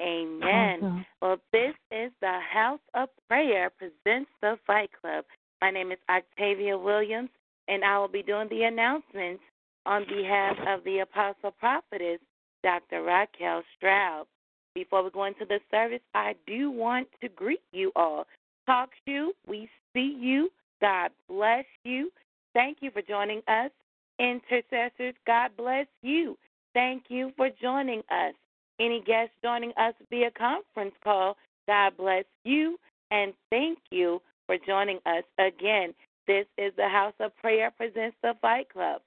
Amen. 0.00 1.04
Well, 1.22 1.36
this 1.52 1.74
is 1.90 2.12
the 2.20 2.38
House 2.52 2.80
of 2.94 3.08
Prayer 3.28 3.70
presents 3.70 4.30
the 4.42 4.56
Fight 4.66 4.90
Club. 5.00 5.24
My 5.62 5.70
name 5.70 5.90
is 5.90 5.98
Octavia 6.10 6.76
Williams, 6.76 7.30
and 7.68 7.84
I 7.84 7.98
will 7.98 8.08
be 8.08 8.22
doing 8.22 8.48
the 8.50 8.64
announcements 8.64 9.42
on 9.86 10.04
behalf 10.06 10.56
of 10.68 10.84
the 10.84 10.98
Apostle 10.98 11.52
Prophetess, 11.58 12.20
Dr. 12.62 13.02
Raquel 13.02 13.62
Stroud. 13.76 14.26
Before 14.74 15.02
we 15.02 15.10
go 15.10 15.24
into 15.24 15.46
the 15.46 15.60
service, 15.70 16.02
I 16.14 16.34
do 16.46 16.70
want 16.70 17.08
to 17.22 17.28
greet 17.30 17.62
you 17.72 17.92
all. 17.96 18.26
Talk 18.66 18.90
to 19.06 19.12
you. 19.12 19.32
We 19.48 19.70
see 19.94 20.16
you. 20.20 20.50
God 20.82 21.10
bless 21.28 21.64
you. 21.84 22.10
Thank 22.52 22.78
you 22.80 22.90
for 22.90 23.00
joining 23.00 23.40
us. 23.48 23.70
Intercessors, 24.18 25.14
God 25.26 25.52
bless 25.56 25.86
you. 26.02 26.36
Thank 26.74 27.04
you 27.08 27.32
for 27.36 27.48
joining 27.60 28.00
us. 28.10 28.34
Any 28.78 29.02
guests 29.06 29.34
joining 29.42 29.72
us 29.78 29.94
via 30.10 30.30
conference 30.30 30.94
call, 31.02 31.36
God 31.66 31.96
bless 31.96 32.24
you 32.44 32.78
and 33.10 33.32
thank 33.50 33.78
you 33.90 34.20
for 34.46 34.56
joining 34.66 34.98
us 35.06 35.24
again. 35.38 35.94
This 36.26 36.46
is 36.58 36.72
the 36.76 36.88
House 36.88 37.14
of 37.20 37.36
Prayer 37.36 37.70
presents 37.70 38.16
the 38.22 38.34
Fight 38.42 38.72
Club. 38.72 39.00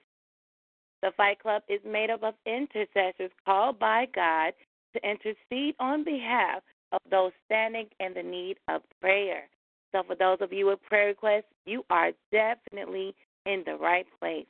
The 1.01 1.11
Fight 1.15 1.39
Club 1.39 1.63
is 1.69 1.79
made 1.85 2.09
up 2.09 2.23
of 2.23 2.33
intercessors 2.45 3.31
called 3.45 3.79
by 3.79 4.07
God 4.13 4.53
to 4.93 5.09
intercede 5.09 5.75
on 5.79 6.03
behalf 6.03 6.61
of 6.91 6.99
those 7.09 7.31
standing 7.45 7.87
in 7.99 8.13
the 8.13 8.23
need 8.23 8.57
of 8.67 8.81
prayer. 9.01 9.43
So, 9.91 10.03
for 10.03 10.15
those 10.15 10.37
of 10.41 10.53
you 10.53 10.67
with 10.67 10.81
prayer 10.83 11.07
requests, 11.07 11.51
you 11.65 11.83
are 11.89 12.11
definitely 12.31 13.15
in 13.45 13.63
the 13.65 13.75
right 13.75 14.05
place. 14.19 14.45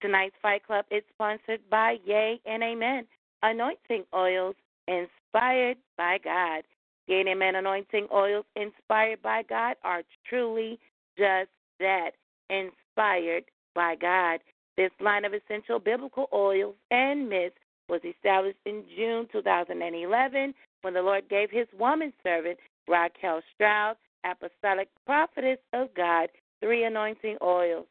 Tonight's 0.00 0.34
Fight 0.40 0.66
Club 0.66 0.84
is 0.90 1.02
sponsored 1.12 1.60
by 1.70 1.96
Yea 2.04 2.40
and 2.46 2.62
Amen, 2.62 3.06
anointing 3.42 4.04
oils 4.14 4.54
inspired 4.88 5.76
by 5.96 6.18
God. 6.22 6.62
And 7.08 7.28
Amen 7.28 7.56
anointing 7.56 8.06
oils 8.14 8.44
inspired 8.56 9.20
by 9.22 9.42
God 9.48 9.76
are 9.82 10.02
truly 10.28 10.78
just 11.18 11.50
that, 11.80 12.10
inspired 12.48 13.44
by 13.74 13.96
God. 13.96 14.40
This 14.76 14.90
line 15.00 15.24
of 15.24 15.32
essential 15.34 15.78
biblical 15.78 16.28
oils 16.32 16.74
and 16.90 17.28
mists 17.28 17.58
was 17.88 18.00
established 18.04 18.58
in 18.64 18.84
June 18.96 19.26
2011 19.32 20.54
when 20.82 20.94
the 20.94 21.02
Lord 21.02 21.28
gave 21.28 21.50
his 21.50 21.66
woman 21.78 22.12
servant, 22.22 22.58
Raquel 22.88 23.42
Stroud, 23.54 23.96
apostolic 24.24 24.88
prophetess 25.04 25.58
of 25.72 25.92
God, 25.94 26.28
three 26.60 26.84
anointing 26.84 27.36
oils. 27.42 27.86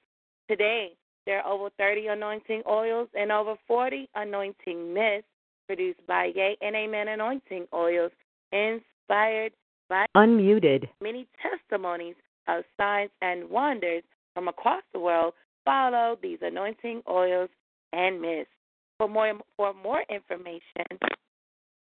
Today, 0.50 0.94
there 1.26 1.42
are 1.42 1.52
over 1.52 1.70
30 1.78 2.08
anointing 2.08 2.64
oils 2.68 3.10
and 3.14 3.32
over 3.32 3.56
40 3.68 4.10
anointing 4.16 4.94
mists 4.94 5.29
produced 5.70 6.02
by 6.08 6.32
Yea 6.34 6.58
and 6.62 6.76
Amen 6.76 7.10
anointing 7.10 7.68
oils, 7.72 8.12
inspired 8.52 9.54
by 9.88 10.08
Unmuted. 10.18 10.90
many 11.00 11.28
testimonies 11.44 12.16
of 12.48 12.64
signs 12.76 13.12
and 13.22 13.48
wonders 13.48 14.02
from 14.34 14.48
across 14.48 14.82
the 14.94 15.00
world 15.00 15.36
follow 15.66 16.18
these 16.24 16.40
anointing 16.42 17.04
oils 17.08 17.52
and 17.94 18.20
mists. 18.20 18.52
For 18.98 19.08
more 19.08 19.32
for 19.56 19.76
more 19.76 20.04
information, 20.10 20.88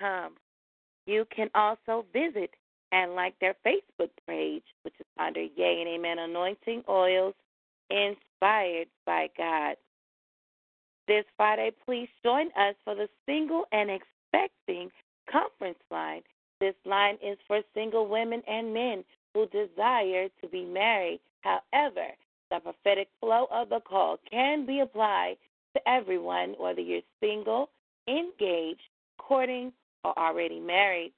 com. 0.00 0.32
You 1.06 1.26
can 1.34 1.48
also 1.54 2.04
visit 2.12 2.50
and 2.92 3.14
like 3.14 3.34
their 3.40 3.54
Facebook 3.66 4.10
page, 4.26 4.62
which 4.82 4.94
is 5.00 5.06
under 5.18 5.40
Yea 5.40 5.80
and 5.80 5.88
Amen 5.88 6.18
Anointing 6.18 6.84
Oils, 6.88 7.34
inspired 7.90 8.88
by 9.06 9.28
God. 9.36 9.76
This 11.08 11.24
Friday, 11.36 11.72
please 11.84 12.08
join 12.22 12.48
us 12.48 12.74
for 12.84 12.94
the 12.94 13.08
Single 13.26 13.64
and 13.72 13.90
Expecting 13.90 14.90
Conference 15.30 15.78
Line. 15.90 16.22
This 16.60 16.74
line 16.84 17.16
is 17.24 17.38
for 17.48 17.60
single 17.74 18.06
women 18.06 18.42
and 18.46 18.72
men 18.72 19.04
who 19.34 19.46
desire 19.46 20.28
to 20.40 20.48
be 20.48 20.64
married. 20.64 21.20
However, 21.42 22.08
the 22.50 22.60
prophetic 22.60 23.08
flow 23.20 23.46
of 23.50 23.68
the 23.68 23.80
call 23.80 24.18
can 24.30 24.66
be 24.66 24.80
applied 24.80 25.36
to 25.74 25.88
everyone, 25.88 26.54
whether 26.58 26.80
you're 26.80 27.00
single, 27.20 27.70
engaged, 28.08 28.80
courting, 29.18 29.72
or 30.04 30.18
already 30.18 30.60
married. 30.60 31.12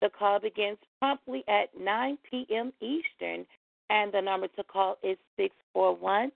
The 0.00 0.10
call 0.10 0.38
begins 0.40 0.78
promptly 1.00 1.44
at 1.48 1.78
9 1.78 2.18
p.m. 2.30 2.72
Eastern, 2.80 3.44
and 3.90 4.12
the 4.12 4.20
number 4.20 4.48
to 4.48 4.64
call 4.64 4.96
is 5.02 5.18
641 5.36 6.30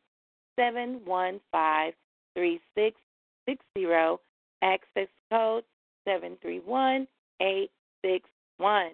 715 0.57 1.93
3660, 2.35 4.19
access 4.63 5.09
code 5.31 5.65
731 6.05 7.07
861. 7.41 8.91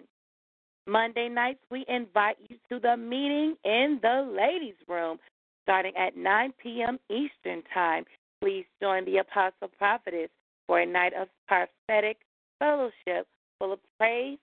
Monday 0.89 1.29
nights, 1.29 1.59
we 1.69 1.85
invite 1.87 2.37
you 2.47 2.57
to 2.69 2.79
the 2.79 2.97
meeting 2.97 3.55
in 3.63 3.99
the 4.01 4.27
ladies' 4.35 4.75
room 4.87 5.19
starting 5.63 5.95
at 5.95 6.17
9 6.17 6.53
p.m. 6.61 6.97
Eastern 7.09 7.61
Time. 7.73 8.03
Please 8.41 8.65
join 8.81 9.05
the 9.05 9.17
Apostle 9.17 9.69
Prophetess 9.77 10.29
for 10.65 10.79
a 10.79 10.85
night 10.85 11.13
of 11.13 11.27
prophetic 11.47 12.17
fellowship 12.57 13.27
full 13.59 13.73
of 13.73 13.79
praise, 13.99 14.39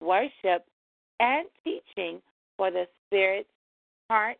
worship, 0.00 0.64
and 1.18 1.46
teaching 1.64 2.22
for 2.56 2.70
the 2.70 2.86
spirit, 3.06 3.46
heart, 4.08 4.36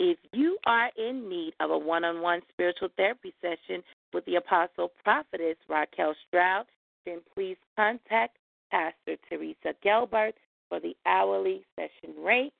If 0.00 0.18
you 0.32 0.58
are 0.66 0.90
in 0.96 1.28
need 1.28 1.54
of 1.60 1.70
a 1.70 1.78
one 1.78 2.04
on 2.04 2.20
one 2.20 2.40
spiritual 2.52 2.88
therapy 2.96 3.32
session 3.40 3.82
with 4.12 4.24
the 4.24 4.36
apostle 4.36 4.90
prophetess 5.04 5.56
Raquel 5.68 6.14
Stroud, 6.26 6.66
then 7.06 7.20
please 7.34 7.56
contact 7.76 8.36
Pastor 8.70 9.16
Teresa 9.28 9.74
Gelbert 9.84 10.32
for 10.68 10.80
the 10.80 10.96
hourly 11.06 11.64
session 11.76 12.20
rate 12.22 12.52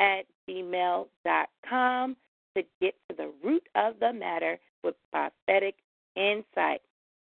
at 0.01 0.25
gmail.com 0.49 2.17
to 2.57 2.63
get 2.81 2.95
to 3.09 3.17
the 3.17 3.31
root 3.45 3.69
of 3.75 3.95
the 4.01 4.13
matter 4.13 4.59
with 4.83 4.95
prophetic 5.13 5.77
insight. 6.17 6.81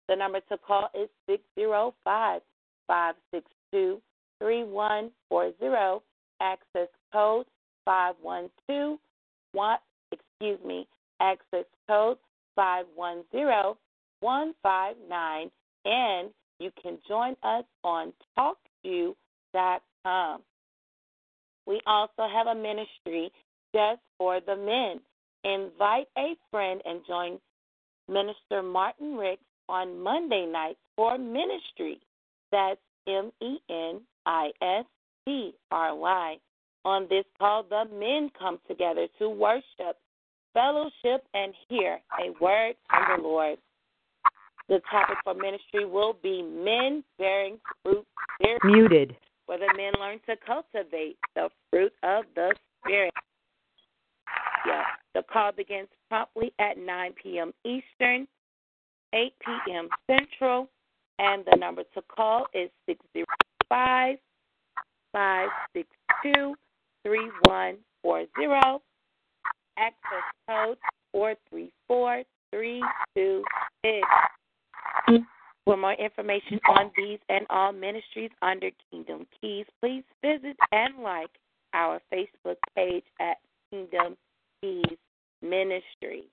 The 0.07 0.15
number 0.15 0.39
to 0.49 0.57
call 0.57 0.89
is 0.93 1.09
605 1.27 2.41
562 2.87 4.01
3140. 4.39 6.05
Access 6.41 6.89
code 7.13 7.45
512 7.85 8.99
excuse 10.11 10.59
me, 10.65 10.87
access 11.21 11.65
code 11.87 12.17
510 12.55 13.75
159 14.19 15.51
and 15.85 16.29
you 16.63 16.71
can 16.81 16.97
join 17.07 17.35
us 17.43 17.65
on 17.83 18.13
talkshoe.com. 18.39 20.41
We 21.65 21.81
also 21.85 22.27
have 22.33 22.47
a 22.47 22.55
ministry 22.55 23.31
just 23.75 23.99
for 24.17 24.39
the 24.39 24.55
men. 24.55 25.01
Invite 25.43 26.07
a 26.17 26.35
friend 26.49 26.81
and 26.85 27.01
join 27.05 27.37
Minister 28.07 28.63
Martin 28.63 29.17
Ricks 29.17 29.43
on 29.67 30.01
Monday 30.01 30.45
nights 30.49 30.79
for 30.95 31.17
Menistry. 31.17 31.99
That's 32.51 32.79
M 33.07 33.31
E 33.41 33.57
N 33.69 34.01
I 34.25 34.51
S 34.61 34.85
T 35.25 35.53
R 35.71 35.95
Y. 35.95 36.37
On 36.85 37.07
this 37.09 37.25
call, 37.39 37.63
the 37.63 37.85
men 37.93 38.29
come 38.37 38.59
together 38.67 39.07
to 39.19 39.29
worship, 39.29 39.97
fellowship, 40.53 41.25
and 41.33 41.53
hear 41.67 41.99
a 42.19 42.31
word 42.41 42.75
from 42.89 43.21
the 43.21 43.27
Lord. 43.27 43.57
The 44.69 44.79
topic 44.89 45.17
for 45.23 45.33
Menistry 45.33 45.89
will 45.89 46.13
be 46.23 46.41
men 46.41 47.03
bearing 47.17 47.59
fruit. 47.83 48.05
Muted. 48.63 49.17
Where 49.45 49.57
the 49.57 49.73
men 49.75 49.91
learn 49.99 50.19
to 50.27 50.35
cultivate 50.45 51.17
the 51.35 51.49
fruit 51.69 51.91
of 52.03 52.23
the 52.35 52.53
Spirit. 52.81 53.13
Yeah. 54.65 54.83
The 55.13 55.23
call 55.31 55.51
begins 55.51 55.89
promptly 56.09 56.53
at 56.59 56.77
9 56.77 57.13
p.m. 57.21 57.53
Eastern, 57.65 58.25
8 59.13 59.33
p.m. 59.45 59.89
Central, 60.09 60.69
and 61.19 61.43
the 61.51 61.57
number 61.57 61.83
to 61.93 62.01
call 62.03 62.47
is 62.53 62.69
605 62.87 64.17
562 65.11 66.55
3140. 67.03 68.83
Access 69.77 70.23
code 70.47 70.77
434326. 71.11 74.07
For 75.65 75.77
more 75.77 75.93
information 75.93 76.59
on 76.67 76.91
these 76.97 77.19
and 77.29 77.45
all 77.49 77.71
ministries 77.71 78.31
under 78.41 78.69
Kingdom 78.91 79.25
Keys, 79.39 79.65
please 79.81 80.03
visit 80.21 80.57
and 80.71 81.01
like 81.01 81.29
our 81.73 82.01
Facebook 82.13 82.57
page 82.75 83.05
at 83.21 83.37
Kingdom 83.71 84.17
Keys 84.61 84.97
Ministry. 85.41 86.23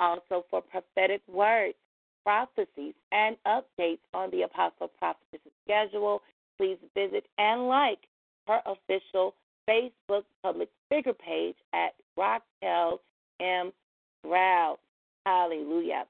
Also, 0.00 0.44
for 0.50 0.60
prophetic 0.60 1.22
words, 1.28 1.76
prophecies, 2.24 2.94
and 3.12 3.36
updates 3.46 4.00
on 4.12 4.30
the 4.30 4.42
Apostle 4.42 4.90
Prophetess 4.98 5.40
schedule, 5.64 6.20
please 6.58 6.78
visit 6.94 7.24
and 7.38 7.68
like 7.68 8.00
her 8.48 8.60
official 8.66 9.34
Facebook 9.68 10.24
public 10.42 10.68
figure 10.88 11.12
page 11.12 11.56
at 11.72 11.94
Raquel 12.16 13.00
M. 13.40 13.72
Stroud. 14.20 14.78
Hallelujah. 15.24 16.04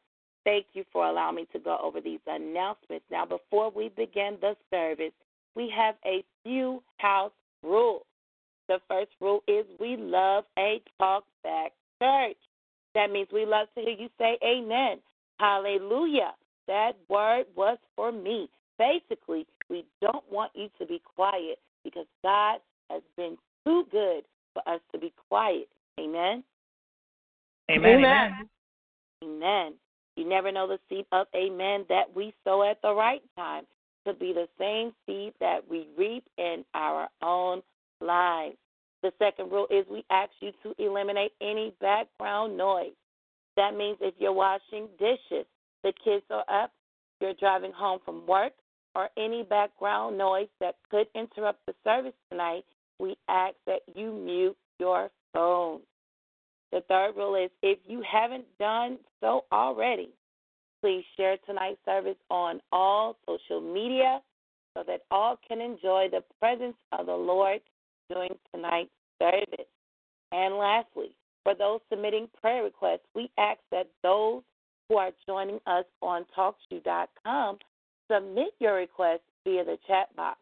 Thank 0.47 0.67
you 0.75 0.85
for 0.93 1.05
allowing 1.05 1.35
me 1.35 1.49
to 1.53 1.59
go 1.59 1.77
over 1.83 2.01
these 2.01 2.21
announcements. 2.25 3.05
Now, 3.11 3.27
before 3.27 3.73
we 3.75 3.89
begin 3.89 4.39
the 4.41 4.55
service, 4.71 5.13
we 5.57 5.73
have 5.77 5.97
a 6.07 6.23
few 6.45 6.85
house 6.99 7.33
rules. 7.65 8.05
The 8.69 8.79
first 8.89 9.11
rule 9.21 9.43
is 9.49 9.67
we 9.81 9.97
love 9.97 10.45
a 10.57 10.81
talk 11.01 11.25
back 11.43 11.73
church. 12.01 12.37
That 12.95 13.11
means 13.11 13.27
we 13.33 13.45
love 13.45 13.67
to 13.75 13.81
hear 13.81 13.97
you 13.99 14.09
say 14.19 14.39
amen. 14.45 14.99
Hallelujah. 15.41 16.33
That 16.69 16.93
word 17.09 17.47
was 17.57 17.79
for 17.97 18.13
me. 18.13 18.49
Basically, 18.79 19.49
we 19.69 19.85
don't 20.01 20.25
want 20.31 20.53
you 20.55 20.69
to 20.79 20.87
be 20.87 21.03
quiet 21.17 21.59
because 21.83 22.07
God 22.23 22.61
has 22.89 23.03
been 23.17 23.37
too 23.67 23.85
good 23.91 24.23
for 24.55 24.63
us 24.73 24.81
to 24.93 24.99
be 24.99 25.13
quiet. 25.29 25.69
Amen. 25.99 26.45
Amen. 27.69 27.99
Amen. 27.99 28.49
Amen. 29.25 29.73
You 30.17 30.29
never 30.29 30.51
know 30.51 30.67
the 30.67 30.79
seed 30.89 31.07
of 31.13 31.27
amen 31.35 31.85
that 31.89 32.15
we 32.15 32.35
sow 32.45 32.63
at 32.63 32.81
the 32.83 32.95
right 32.95 33.23
time 33.37 33.65
could 34.05 34.19
be 34.19 34.33
the 34.33 34.49
same 34.59 34.93
seed 35.05 35.35
that 35.41 35.69
we 35.69 35.89
reap 35.99 36.25
in 36.39 36.65
our 36.75 37.09
own 37.23 37.63
lives. 38.01 38.57
The 39.03 39.13
second 39.19 39.53
rule 39.53 39.67
is 39.71 39.85
we 39.91 40.05
ask 40.11 40.31
you 40.41 40.53
to 40.63 40.75
eliminate 40.83 41.33
any 41.41 41.75
background 41.81 42.57
noise. 42.57 42.95
That 43.57 43.77
means 43.77 43.99
if 44.01 44.15
you're 44.19 44.33
washing 44.33 44.89
dishes, 44.99 45.47
the 45.83 45.93
kids 46.05 46.25
are 46.31 46.45
up, 46.49 46.73
you're 47.21 47.35
driving 47.35 47.73
home 47.73 48.01
from 48.05 48.27
work, 48.27 48.53
or 48.95 49.11
any 49.19 49.43
background 49.43 50.17
noise 50.17 50.49
that 50.61 50.77
could 50.91 51.07
interrupt 51.15 51.65
the 51.67 51.75
service 51.85 52.15
tonight, 52.31 52.65
we 52.99 53.17
ask 53.29 53.55
that 53.67 53.81
you 53.95 54.13
mute 54.13 54.57
your 54.79 55.11
phone. 55.33 55.81
The 56.77 56.83
third 56.91 57.17
rule 57.17 57.43
is 57.43 57.51
if 57.63 57.79
you 57.87 58.03
haven't 58.03 58.45
done 58.59 58.99
so 59.23 59.47
already, 59.51 60.11
please 60.83 61.05
share 61.17 61.39
tonight's 61.47 61.79
service 61.87 62.19
on 62.29 62.61
all 62.71 63.17
social 63.27 63.63
media 63.63 64.21
so 64.77 64.85
that 64.87 65.01
all 65.11 65.39
can 65.49 65.63
enjoy 65.63 66.09
the 66.11 66.23
presence 66.39 66.77
of 66.93 67.07
the 67.07 67.15
Lord 67.15 67.61
during 68.11 68.33
tonight's 68.55 68.91
service. 69.19 69.67
And 70.33 70.57
lastly, 70.57 71.17
for 71.45 71.55
those 71.55 71.81
submitting 71.89 72.29
prayer 72.43 72.65
requests, 72.65 73.09
we 73.15 73.31
ask 73.39 73.61
that 73.71 73.89
those 74.03 74.43
who 74.91 74.99
are 74.99 75.13
joining 75.27 75.61
us 75.67 75.87
on 76.03 76.27
TalkShoe.com 76.37 77.57
submit 78.13 78.53
your 78.61 78.75
request 78.75 79.23
via 79.47 79.65
the 79.65 79.79
chat 79.89 80.15
box. 80.15 80.41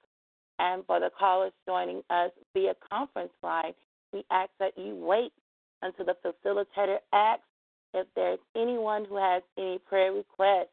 And 0.59 0.85
for 0.85 0.99
the 0.99 1.11
callers 1.17 1.53
joining 1.65 2.03
us 2.11 2.33
via 2.55 2.73
conference 2.91 3.31
line, 3.41 3.75
we 4.13 4.25
ask 4.33 4.51
that 4.59 4.73
you 4.77 4.97
wait 4.97 5.33
until 5.85 6.07
the 6.07 6.17
facilitator 6.25 6.97
asks 7.13 7.45
if 7.93 8.07
there's 8.17 8.41
anyone 8.57 9.05
who 9.05 9.17
has 9.17 9.43
any 9.57 9.79
prayer 9.79 10.13
requests. 10.13 10.73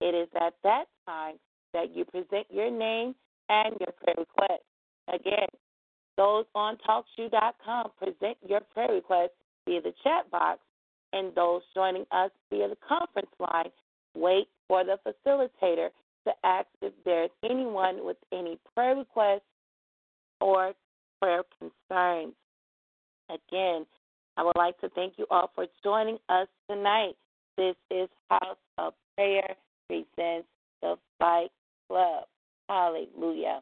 It 0.00 0.14
is 0.14 0.28
at 0.40 0.54
that 0.64 0.84
time 1.06 1.36
that 1.74 1.94
you 1.94 2.04
present 2.04 2.46
your 2.50 2.70
name 2.70 3.14
and 3.48 3.76
your 3.80 3.92
prayer 4.02 4.16
request. 4.16 4.62
Again, 5.08 5.48
those 6.16 6.44
on 6.54 6.78
TalkShoe.com 6.88 7.90
present 7.98 8.36
your 8.46 8.60
prayer 8.72 8.92
request 8.92 9.32
via 9.66 9.82
the 9.82 9.92
chat 10.02 10.30
box, 10.30 10.60
and 11.12 11.34
those 11.34 11.62
joining 11.74 12.06
us 12.10 12.30
via 12.50 12.68
the 12.68 12.76
conference 12.86 13.30
line 13.38 13.70
wait 14.14 14.48
for 14.68 14.84
the 14.84 14.98
facilitator 15.06 15.88
to 16.24 16.32
ask 16.44 16.66
if 16.80 16.92
there's 17.04 17.30
anyone 17.44 18.04
with 18.04 18.16
any 18.32 18.58
prayer 18.74 18.96
requests 18.96 19.40
or 20.40 20.72
prayer 21.20 21.42
concerns. 21.58 22.34
Again, 23.28 23.86
I 24.36 24.42
would 24.42 24.56
like 24.56 24.78
to 24.80 24.88
thank 24.90 25.14
you 25.18 25.26
all 25.30 25.50
for 25.54 25.66
joining 25.84 26.18
us 26.28 26.48
tonight. 26.70 27.14
This 27.56 27.76
is 27.90 28.08
House 28.30 28.56
of 28.78 28.94
Prayer 29.16 29.54
presents 29.88 30.48
the 30.80 30.96
Fight 31.18 31.50
Club. 31.88 32.24
Hallelujah. 32.68 33.60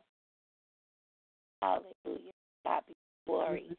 Hallelujah. 1.61 2.33
God 2.65 2.83
be 2.87 2.95
glory. 3.27 3.77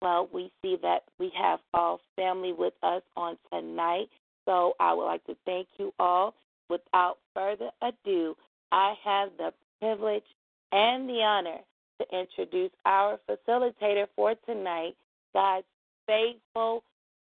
Well, 0.00 0.28
we 0.32 0.50
see 0.62 0.76
that 0.82 1.02
we 1.18 1.30
have 1.36 1.60
all 1.74 2.00
family 2.16 2.52
with 2.52 2.74
us 2.82 3.02
on 3.16 3.36
tonight. 3.52 4.08
So 4.46 4.74
I 4.80 4.94
would 4.94 5.04
like 5.04 5.24
to 5.26 5.36
thank 5.44 5.68
you 5.76 5.92
all. 5.98 6.34
Without 6.70 7.18
further 7.34 7.70
ado, 7.82 8.34
I 8.72 8.94
have 9.04 9.30
the 9.38 9.52
privilege 9.80 10.24
and 10.72 11.08
the 11.08 11.22
honor 11.22 11.58
to 12.00 12.18
introduce 12.18 12.70
our 12.84 13.18
facilitator 13.28 14.06
for 14.14 14.34
tonight, 14.46 14.94
God's 15.34 15.66
faithful 16.06 16.82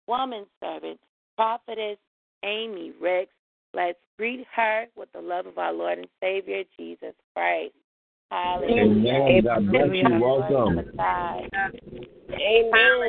woman 0.07 0.45
servant, 0.59 0.99
prophetess 1.35 1.97
Amy 2.43 2.91
Ricks. 3.01 3.31
Let's 3.73 3.99
greet 4.17 4.45
her 4.55 4.85
with 4.95 5.11
the 5.13 5.21
love 5.21 5.47
of 5.47 5.57
our 5.57 5.73
Lord 5.73 5.97
and 5.97 6.07
Savior, 6.21 6.63
Jesus 6.77 7.13
Christ. 7.33 7.73
Amen. 8.31 9.43
God 9.43 9.67
bless 9.67 9.89
you. 9.93 10.19
Welcome. 10.19 10.79
Amen. 12.39 12.99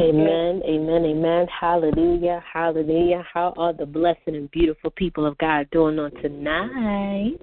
Amen, 0.00 0.62
amen, 0.64 1.04
amen. 1.04 1.46
Hallelujah, 1.48 2.42
hallelujah. 2.52 3.24
How 3.32 3.54
are 3.56 3.72
the 3.72 3.86
blessed 3.86 4.20
and 4.26 4.50
beautiful 4.50 4.90
people 4.90 5.26
of 5.26 5.38
God 5.38 5.68
doing 5.70 5.98
on 5.98 6.10
tonight? 6.22 6.70
Amen. 6.70 7.38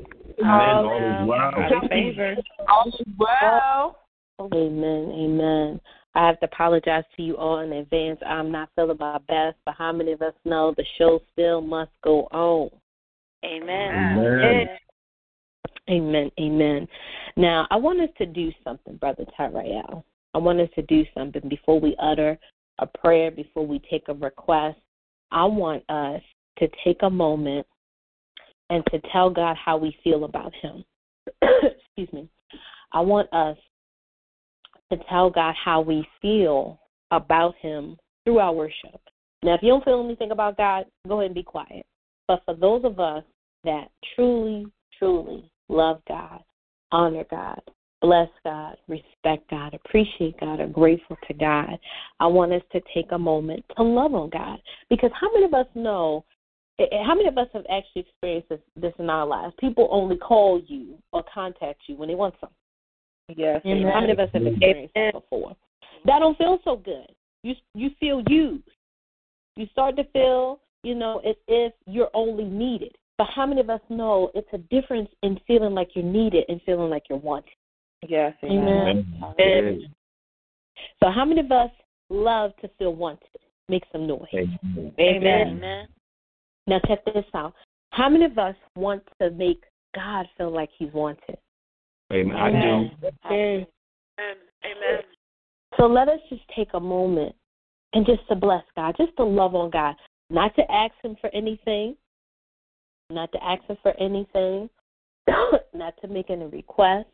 All 0.45 1.21
is 1.21 1.27
well. 1.27 1.51
Highly 1.51 1.87
favored. 1.89 2.43
All 2.67 2.87
is 2.87 3.07
well. 3.17 3.99
Amen, 4.39 5.11
amen. 5.13 5.81
I 6.15 6.27
have 6.27 6.39
to 6.41 6.45
apologize 6.45 7.05
to 7.15 7.23
you 7.23 7.37
all 7.37 7.59
in 7.59 7.71
advance. 7.73 8.19
I'm 8.25 8.51
not 8.51 8.69
feeling 8.75 8.97
my 8.99 9.17
best, 9.27 9.57
but 9.65 9.75
how 9.75 9.91
many 9.91 10.11
of 10.11 10.21
us 10.21 10.33
know 10.45 10.73
the 10.75 10.85
show 10.97 11.21
still 11.31 11.61
must 11.61 11.91
go 12.03 12.27
on? 12.31 12.69
Amen. 13.45 13.95
Amen. 13.95 14.39
Amen, 14.43 14.67
amen. 15.89 16.31
Amen. 16.39 16.87
Now, 17.35 17.67
I 17.71 17.75
want 17.77 18.01
us 18.01 18.09
to 18.17 18.25
do 18.25 18.51
something, 18.63 18.95
Brother 18.97 19.25
Tyrell. 19.35 20.05
I 20.33 20.37
want 20.37 20.59
us 20.59 20.69
to 20.75 20.81
do 20.83 21.03
something 21.13 21.47
before 21.47 21.79
we 21.79 21.95
utter 22.01 22.37
a 22.79 22.87
prayer, 22.87 23.31
before 23.31 23.65
we 23.65 23.79
take 23.89 24.03
a 24.07 24.13
request. 24.13 24.79
I 25.31 25.45
want 25.45 25.83
us 25.89 26.21
to 26.59 26.67
take 26.83 26.99
a 27.01 27.09
moment 27.09 27.65
and 28.69 28.83
to 28.91 28.99
tell 29.11 29.29
God 29.29 29.57
how 29.63 29.77
we 29.77 29.95
feel 30.03 30.23
about 30.23 30.53
Him. 30.61 30.83
Excuse 31.41 32.11
me. 32.13 32.29
I 32.91 33.01
want 33.01 33.31
us 33.33 33.57
to 34.91 34.97
tell 35.09 35.29
God 35.29 35.55
how 35.63 35.81
we 35.81 36.07
feel 36.21 36.79
about 37.11 37.55
Him 37.61 37.97
through 38.23 38.39
our 38.39 38.53
worship. 38.53 38.99
Now, 39.43 39.55
if 39.55 39.61
you 39.61 39.69
don't 39.69 39.83
feel 39.83 40.03
anything 40.03 40.31
about 40.31 40.57
God, 40.57 40.85
go 41.07 41.19
ahead 41.19 41.27
and 41.27 41.35
be 41.35 41.43
quiet. 41.43 41.85
But 42.27 42.41
for 42.45 42.55
those 42.55 42.85
of 42.85 42.99
us 42.99 43.23
that 43.65 43.89
truly, 44.15 44.65
truly 44.97 45.49
love 45.73 46.01
God, 46.07 46.41
honor 46.91 47.25
God, 47.29 47.61
bless 48.01 48.29
God, 48.43 48.75
respect 48.87 49.49
God, 49.49 49.73
appreciate 49.73 50.39
God, 50.39 50.59
are 50.59 50.67
grateful 50.67 51.17
to 51.27 51.33
God, 51.33 51.79
I 52.19 52.27
want 52.27 52.53
us 52.53 52.61
to 52.73 52.81
take 52.93 53.11
a 53.11 53.17
moment 53.17 53.63
to 53.77 53.83
love 53.83 54.13
on 54.13 54.29
God. 54.29 54.59
Because 54.89 55.09
how 55.19 55.31
many 55.33 55.45
of 55.45 55.53
us 55.53 55.67
know, 55.73 56.25
eh, 56.79 56.85
eh, 56.91 57.03
how 57.05 57.15
many 57.15 57.27
of 57.27 57.37
us 57.37 57.47
have 57.53 57.63
actually 57.71 58.01
experienced 58.01 58.49
this, 58.49 58.59
this 58.75 58.93
in 58.99 59.09
our 59.09 59.25
lives? 59.25 59.53
People 59.59 59.87
only 59.89 60.17
call 60.17 60.61
you 60.67 60.97
or 61.13 61.23
contact 61.33 61.81
you 61.87 61.95
when 61.95 62.09
they 62.09 62.15
want 62.15 62.35
something. 62.39 62.55
Yes. 63.35 63.61
Amen. 63.65 63.91
How 63.91 64.01
many 64.01 64.11
of 64.11 64.19
us 64.19 64.29
have 64.33 64.45
experienced 64.45 64.93
that 64.95 65.13
before? 65.13 65.55
That 66.05 66.19
don't 66.19 66.37
feel 66.37 66.59
so 66.65 66.75
good. 66.75 67.07
You 67.43 67.55
you 67.73 67.91
feel 67.99 68.21
used. 68.27 68.63
You 69.55 69.67
start 69.71 69.95
to 69.95 70.03
feel, 70.11 70.59
you 70.83 70.95
know, 70.95 71.19
as 71.19 71.35
if 71.47 71.73
you're 71.85 72.09
only 72.13 72.43
needed. 72.43 72.97
But 73.17 73.27
how 73.33 73.45
many 73.45 73.61
of 73.61 73.69
us 73.69 73.81
know 73.89 74.31
it's 74.33 74.47
a 74.53 74.57
difference 74.57 75.09
in 75.21 75.39
feeling 75.45 75.73
like 75.73 75.89
you're 75.95 76.03
needed 76.03 76.45
and 76.49 76.61
feeling 76.65 76.89
like 76.89 77.03
you're 77.09 77.19
wanted? 77.19 77.53
Yes. 78.07 78.33
Amen. 78.43 79.05
Amen. 79.39 79.93
So 81.01 81.09
how 81.11 81.23
many 81.23 81.41
of 81.41 81.51
us 81.51 81.69
love 82.09 82.51
to 82.61 82.69
feel 82.79 82.95
wanted? 82.95 83.27
Make 83.69 83.83
some 83.91 84.07
noise. 84.07 84.25
Amen. 84.33 84.93
Amen. 84.99 85.47
Amen. 85.47 85.87
Now 86.67 86.79
check 86.87 87.05
this 87.05 87.25
out. 87.33 87.53
How 87.91 88.09
many 88.09 88.25
of 88.25 88.37
us 88.37 88.55
want 88.75 89.03
to 89.21 89.29
make 89.31 89.63
God 89.95 90.25
feel 90.37 90.51
like 90.51 90.69
He's 90.77 90.91
wanted? 90.91 91.37
Amen. 92.11 92.35
I 92.35 92.51
do. 92.51 92.89
Amen. 93.29 93.67
Amen. 94.19 95.01
So 95.77 95.85
let 95.85 96.07
us 96.07 96.19
just 96.29 96.41
take 96.55 96.69
a 96.73 96.79
moment 96.79 97.35
and 97.93 98.05
just 98.05 98.27
to 98.29 98.35
bless 98.35 98.63
God, 98.75 98.95
just 98.97 99.15
to 99.17 99.23
love 99.23 99.55
on 99.55 99.69
God, 99.69 99.95
not 100.29 100.55
to 100.55 100.71
ask 100.71 100.93
Him 101.03 101.15
for 101.21 101.29
anything, 101.33 101.95
not 103.13 103.31
to 103.31 103.43
ask 103.43 103.61
for 103.81 103.93
anything, 103.99 104.69
not 105.73 105.93
to 106.01 106.07
make 106.07 106.29
any 106.29 106.45
requests, 106.45 107.05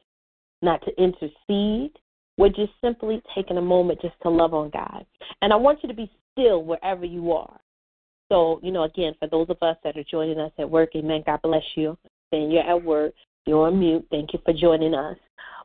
not 0.62 0.82
to 0.84 0.92
intercede. 1.02 1.92
We're 2.38 2.50
just 2.50 2.72
simply 2.82 3.22
taking 3.36 3.58
a 3.58 3.62
moment 3.62 4.02
just 4.02 4.16
to 4.24 4.30
love 4.30 4.54
on 4.54 4.70
God. 4.70 5.06
And 5.42 5.52
I 5.52 5.58
want 5.58 5.80
you 5.84 5.90
to 5.90 5.96
be 5.96 6.12
still 6.32 6.64
wherever 6.64 7.06
you 7.06 7.32
are. 7.34 7.60
So, 8.30 8.60
you 8.64 8.72
know, 8.72 8.84
again, 8.84 9.14
for 9.20 9.28
those 9.28 9.50
of 9.50 9.58
us 9.62 9.76
that 9.84 9.98
are 9.98 10.04
joining 10.10 10.40
us 10.40 10.52
at 10.58 10.70
work, 10.70 10.90
amen, 10.96 11.24
God 11.26 11.42
bless 11.42 11.64
you. 11.76 11.98
And 12.32 12.52
you're 12.52 12.70
at 12.70 12.84
work, 12.84 13.14
you're 13.46 13.68
on 13.68 13.80
mute. 13.80 14.06
Thank 14.12 14.34
you 14.34 14.40
for 14.46 14.54
joining 14.54 14.94
us. 14.94 15.18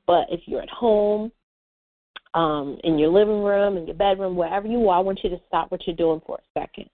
But 0.06 0.26
if 0.30 0.40
you're 0.46 0.62
at 0.62 0.70
home, 0.70 1.30
um, 2.34 2.78
in 2.82 2.98
your 2.98 3.10
living 3.10 3.42
room, 3.42 3.76
in 3.76 3.86
your 3.86 3.94
bedroom, 3.94 4.36
wherever 4.36 4.66
you 4.66 4.88
are, 4.88 4.98
I 4.98 5.00
want 5.00 5.20
you 5.22 5.30
to 5.30 5.40
stop 5.46 5.70
what 5.70 5.86
you're 5.86 5.96
doing 5.96 6.20
for 6.26 6.38
a 6.38 6.60
second. 6.60 6.88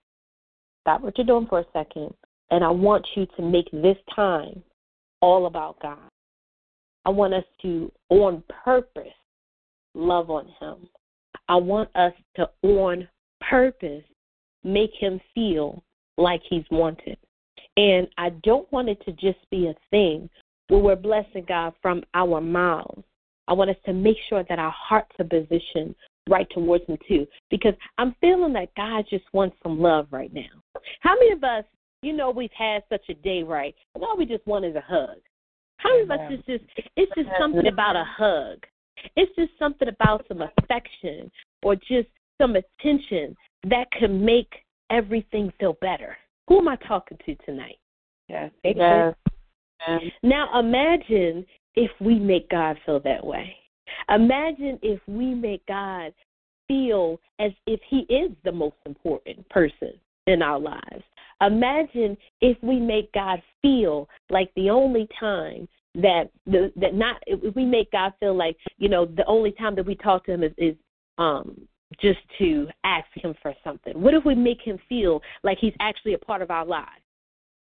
Stop 0.82 1.00
what 1.00 1.16
you're 1.16 1.26
doing 1.26 1.46
for 1.48 1.60
a 1.60 1.64
second. 1.72 2.12
And 2.50 2.64
I 2.64 2.70
want 2.70 3.06
you 3.14 3.26
to 3.36 3.42
make 3.42 3.70
this 3.70 3.96
time 4.14 4.62
all 5.20 5.46
about 5.46 5.80
God. 5.80 5.98
I 7.04 7.10
want 7.10 7.34
us 7.34 7.44
to, 7.62 7.90
on 8.08 8.42
purpose, 8.64 9.12
love 9.94 10.30
on 10.30 10.46
Him. 10.60 10.88
I 11.48 11.56
want 11.56 11.88
us 11.94 12.12
to, 12.36 12.48
on 12.62 13.08
purpose, 13.40 14.04
make 14.64 14.90
Him 14.98 15.20
feel 15.34 15.82
like 16.18 16.42
He's 16.48 16.64
wanted. 16.70 17.18
And 17.76 18.08
I 18.18 18.30
don't 18.42 18.70
want 18.72 18.88
it 18.88 19.02
to 19.04 19.12
just 19.12 19.38
be 19.50 19.68
a 19.68 19.74
thing 19.90 20.28
where 20.68 20.80
we're 20.80 20.96
blessing 20.96 21.44
God 21.48 21.72
from 21.80 22.02
our 22.14 22.40
mouths. 22.40 23.02
I 23.48 23.52
want 23.52 23.70
us 23.70 23.76
to 23.86 23.92
make 23.92 24.16
sure 24.28 24.44
that 24.48 24.58
our 24.58 24.74
hearts 24.76 25.12
are 25.18 25.24
positioned 25.24 25.94
right 26.28 26.48
towards 26.50 26.84
Him 26.86 26.98
too, 27.08 27.26
because 27.50 27.74
I'm 27.98 28.14
feeling 28.20 28.52
that 28.52 28.74
God 28.76 29.06
just 29.08 29.24
wants 29.32 29.56
some 29.62 29.80
love 29.80 30.06
right 30.10 30.32
now. 30.32 30.80
How 31.00 31.14
many 31.14 31.32
of 31.32 31.42
us, 31.42 31.64
you 32.02 32.12
know, 32.12 32.30
we've 32.30 32.50
had 32.56 32.82
such 32.88 33.08
a 33.08 33.14
day, 33.14 33.42
right? 33.42 33.74
And 33.94 34.04
all 34.04 34.16
we 34.16 34.26
just 34.26 34.46
want 34.46 34.64
is 34.64 34.76
a 34.76 34.80
hug. 34.80 35.18
How 35.76 35.90
many 35.90 36.02
of 36.02 36.10
us 36.10 36.32
is 36.32 36.44
just 36.46 36.88
it's 36.96 37.12
just 37.14 37.28
something 37.38 37.60
mm-hmm. 37.60 37.72
about 37.72 37.96
a 37.96 38.04
hug. 38.04 38.58
It's 39.16 39.34
just 39.34 39.52
something 39.58 39.88
about 39.88 40.24
some 40.28 40.42
affection 40.42 41.30
or 41.62 41.74
just 41.74 42.08
some 42.38 42.56
attention 42.56 43.34
that 43.64 43.90
can 43.98 44.24
make 44.24 44.52
everything 44.90 45.52
feel 45.58 45.76
better. 45.80 46.16
Who 46.48 46.58
am 46.58 46.68
I 46.68 46.76
talking 46.76 47.18
to 47.24 47.34
tonight? 47.46 47.78
Yes. 48.28 48.50
Yes. 49.88 50.02
Now 50.22 50.58
imagine 50.58 51.46
if 51.76 51.90
we 52.00 52.18
make 52.18 52.50
God 52.50 52.76
feel 52.84 53.00
that 53.00 53.24
way. 53.24 53.56
Imagine 54.08 54.78
if 54.82 55.00
we 55.06 55.34
make 55.34 55.64
God 55.66 56.12
feel 56.68 57.18
as 57.38 57.52
if 57.66 57.80
He 57.88 58.00
is 58.12 58.30
the 58.44 58.52
most 58.52 58.76
important 58.84 59.48
person 59.48 59.92
in 60.26 60.42
our 60.42 60.58
lives. 60.58 61.02
Imagine 61.40 62.16
if 62.40 62.56
we 62.62 62.78
make 62.78 63.12
God 63.12 63.42
feel 63.62 64.08
like 64.28 64.50
the 64.56 64.70
only 64.70 65.08
time 65.18 65.68
that 65.94 66.30
the 66.46 66.72
that 66.76 66.94
not 66.94 67.22
if 67.26 67.54
we 67.56 67.64
make 67.64 67.90
God 67.90 68.12
feel 68.20 68.36
like 68.36 68.56
you 68.78 68.88
know 68.88 69.06
the 69.06 69.26
only 69.26 69.52
time 69.52 69.74
that 69.74 69.86
we 69.86 69.94
talk 69.96 70.24
to 70.26 70.32
Him 70.32 70.44
is 70.44 70.52
is 70.56 70.76
um 71.18 71.56
just 72.00 72.20
to 72.38 72.68
ask 72.84 73.06
Him 73.14 73.34
for 73.42 73.54
something. 73.64 74.00
What 74.00 74.14
if 74.14 74.24
we 74.24 74.34
make 74.34 74.60
Him 74.62 74.78
feel 74.88 75.20
like 75.42 75.58
He's 75.60 75.74
actually 75.80 76.14
a 76.14 76.18
part 76.18 76.42
of 76.42 76.50
our 76.50 76.64
lives? 76.64 76.88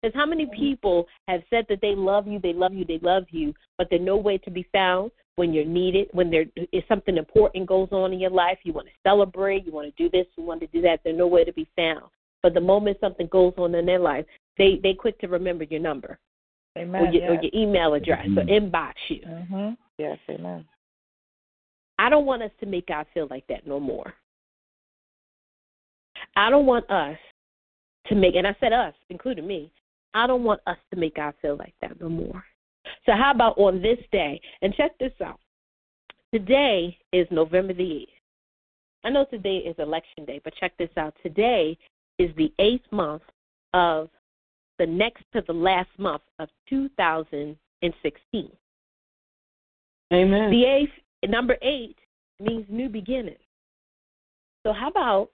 Because 0.02 0.14
how 0.16 0.26
many 0.26 0.46
people 0.56 1.06
have 1.26 1.42
said 1.50 1.66
that 1.68 1.80
they 1.80 1.94
love 1.94 2.26
you, 2.26 2.38
they 2.38 2.52
love 2.52 2.72
you, 2.72 2.84
they 2.84 3.00
love 3.02 3.24
you, 3.30 3.52
but 3.76 3.88
they're 3.90 3.98
nowhere 3.98 4.38
to 4.38 4.50
be 4.50 4.66
found 4.72 5.10
when 5.36 5.52
you're 5.52 5.64
needed, 5.64 6.08
when 6.12 6.30
there 6.30 6.46
is 6.72 6.82
something 6.88 7.16
important 7.16 7.66
goes 7.66 7.88
on 7.92 8.12
in 8.12 8.18
your 8.18 8.30
life, 8.30 8.58
you 8.64 8.72
want 8.72 8.88
to 8.88 8.92
celebrate, 9.04 9.64
you 9.64 9.72
want 9.72 9.86
to 9.86 10.02
do 10.02 10.10
this, 10.10 10.26
you 10.36 10.42
want 10.42 10.60
to 10.60 10.66
do 10.68 10.80
that, 10.82 11.00
they're 11.04 11.12
nowhere 11.12 11.44
to 11.44 11.52
be 11.52 11.68
found. 11.76 12.06
But 12.42 12.54
the 12.54 12.60
moment 12.60 12.98
something 13.00 13.26
goes 13.28 13.54
on 13.56 13.74
in 13.74 13.86
their 13.86 13.98
life, 13.98 14.24
they 14.56 14.80
they 14.82 14.94
quick 14.94 15.18
to 15.20 15.28
remember 15.28 15.64
your 15.64 15.80
number 15.80 16.18
Amen. 16.76 17.06
or, 17.06 17.12
your, 17.12 17.22
yes. 17.22 17.30
or 17.30 17.42
your 17.42 17.50
email 17.54 17.94
address 17.94 18.26
or 18.36 18.44
inbox 18.44 18.94
you. 19.08 19.22
Mhm. 19.26 19.76
Yes. 19.98 20.18
Amen. 20.30 20.64
I 21.98 22.08
don't 22.08 22.26
want 22.26 22.42
us 22.42 22.52
to 22.60 22.66
make 22.66 22.86
God 22.86 23.06
feel 23.12 23.26
like 23.30 23.46
that 23.48 23.66
no 23.66 23.80
more. 23.80 24.14
I 26.36 26.50
don't 26.50 26.66
want 26.66 26.88
us 26.90 27.18
to 28.06 28.14
make, 28.14 28.36
and 28.36 28.46
I 28.46 28.54
said 28.60 28.72
us, 28.72 28.94
including 29.10 29.46
me, 29.46 29.72
I 30.14 30.26
don't 30.26 30.44
want 30.44 30.60
us 30.66 30.78
to 30.92 30.98
make 30.98 31.16
God 31.16 31.34
feel 31.42 31.56
like 31.56 31.74
that 31.80 32.00
no 32.00 32.08
more. 32.08 32.44
So, 33.04 33.12
how 33.12 33.32
about 33.32 33.58
on 33.58 33.82
this 33.82 33.98
day? 34.12 34.40
And 34.62 34.74
check 34.74 34.96
this 34.98 35.12
out. 35.24 35.40
Today 36.32 36.96
is 37.12 37.26
November 37.30 37.74
the 37.74 37.82
8th. 37.82 38.06
I 39.04 39.10
know 39.10 39.24
today 39.24 39.58
is 39.58 39.76
election 39.78 40.24
day, 40.26 40.40
but 40.42 40.54
check 40.58 40.72
this 40.78 40.90
out. 40.96 41.14
Today 41.22 41.76
is 42.18 42.30
the 42.36 42.52
eighth 42.58 42.84
month 42.90 43.22
of 43.74 44.08
the 44.78 44.86
next 44.86 45.24
to 45.32 45.42
the 45.46 45.52
last 45.52 45.90
month 45.98 46.22
of 46.38 46.48
2016. 46.68 48.50
Amen. 50.12 50.50
The 50.50 50.64
eighth, 50.64 50.92
number 51.28 51.56
eight, 51.62 51.96
means 52.40 52.64
new 52.68 52.88
beginning. 52.88 53.36
So, 54.64 54.72
how 54.72 54.88
about 54.88 55.30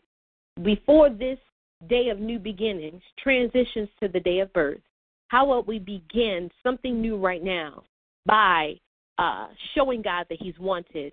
before 0.62 1.10
this 1.10 1.38
day 1.88 2.08
of 2.08 2.18
new 2.18 2.38
beginnings 2.38 3.02
transitions 3.22 3.88
to 4.00 4.08
the 4.08 4.20
day 4.20 4.40
of 4.40 4.52
birth, 4.52 4.80
how 5.28 5.50
about 5.50 5.66
we 5.66 5.78
begin 5.78 6.50
something 6.62 7.00
new 7.00 7.16
right 7.16 7.42
now 7.42 7.82
by 8.26 8.74
uh, 9.18 9.48
showing 9.74 10.02
God 10.02 10.26
that 10.28 10.38
He's 10.40 10.58
wanted 10.58 11.12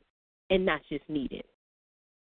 and 0.49 0.65
not 0.65 0.81
just 0.89 1.07
needed? 1.09 1.43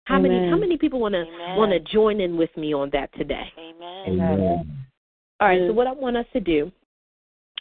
How 0.10 0.20
many 0.20 0.50
how 0.50 0.58
many 0.58 0.76
people 0.76 1.00
want 1.00 1.14
to 1.14 1.22
Amen. 1.22 1.56
want 1.56 1.72
to 1.72 1.80
join 1.80 2.20
in 2.20 2.36
with 2.36 2.50
me 2.58 2.74
on 2.74 2.90
that 2.94 3.14
today? 3.14 3.54
Amen. 3.60 4.06
Amen. 4.08 4.88
All 5.40 5.48
right, 5.48 5.62
so 5.68 5.72
what 5.72 5.86
I 5.86 5.92
want 5.92 6.18
us 6.18 6.26
to 6.34 6.40
do, 6.40 6.72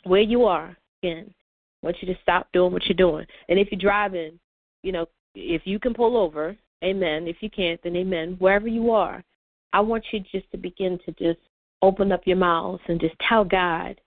where 0.04 0.22
you 0.22 0.46
are, 0.46 0.74
again, 1.02 1.32
I 1.82 1.86
want 1.86 1.98
you 2.00 2.12
to 2.12 2.18
stop 2.22 2.48
doing 2.52 2.72
what 2.72 2.86
you're 2.86 2.96
doing. 2.96 3.26
And 3.48 3.58
if 3.58 3.68
you're 3.70 3.78
driving, 3.78 4.40
you 4.82 4.92
know, 4.92 5.06
if 5.34 5.62
you 5.66 5.78
can 5.78 5.92
pull 5.92 6.16
over, 6.16 6.56
amen. 6.82 7.28
If 7.28 7.36
you 7.40 7.50
can't, 7.50 7.78
then 7.84 7.94
amen. 7.94 8.36
Wherever 8.38 8.66
you 8.66 8.90
are, 8.92 9.22
I 9.74 9.80
want 9.80 10.04
you 10.10 10.20
just 10.32 10.50
to 10.52 10.56
begin 10.56 10.98
to 11.04 11.12
just 11.12 11.38
open 11.82 12.10
up 12.12 12.22
your 12.24 12.38
mouths 12.38 12.82
and 12.88 12.98
just 12.98 13.14
tell 13.28 13.44
God 13.44 14.00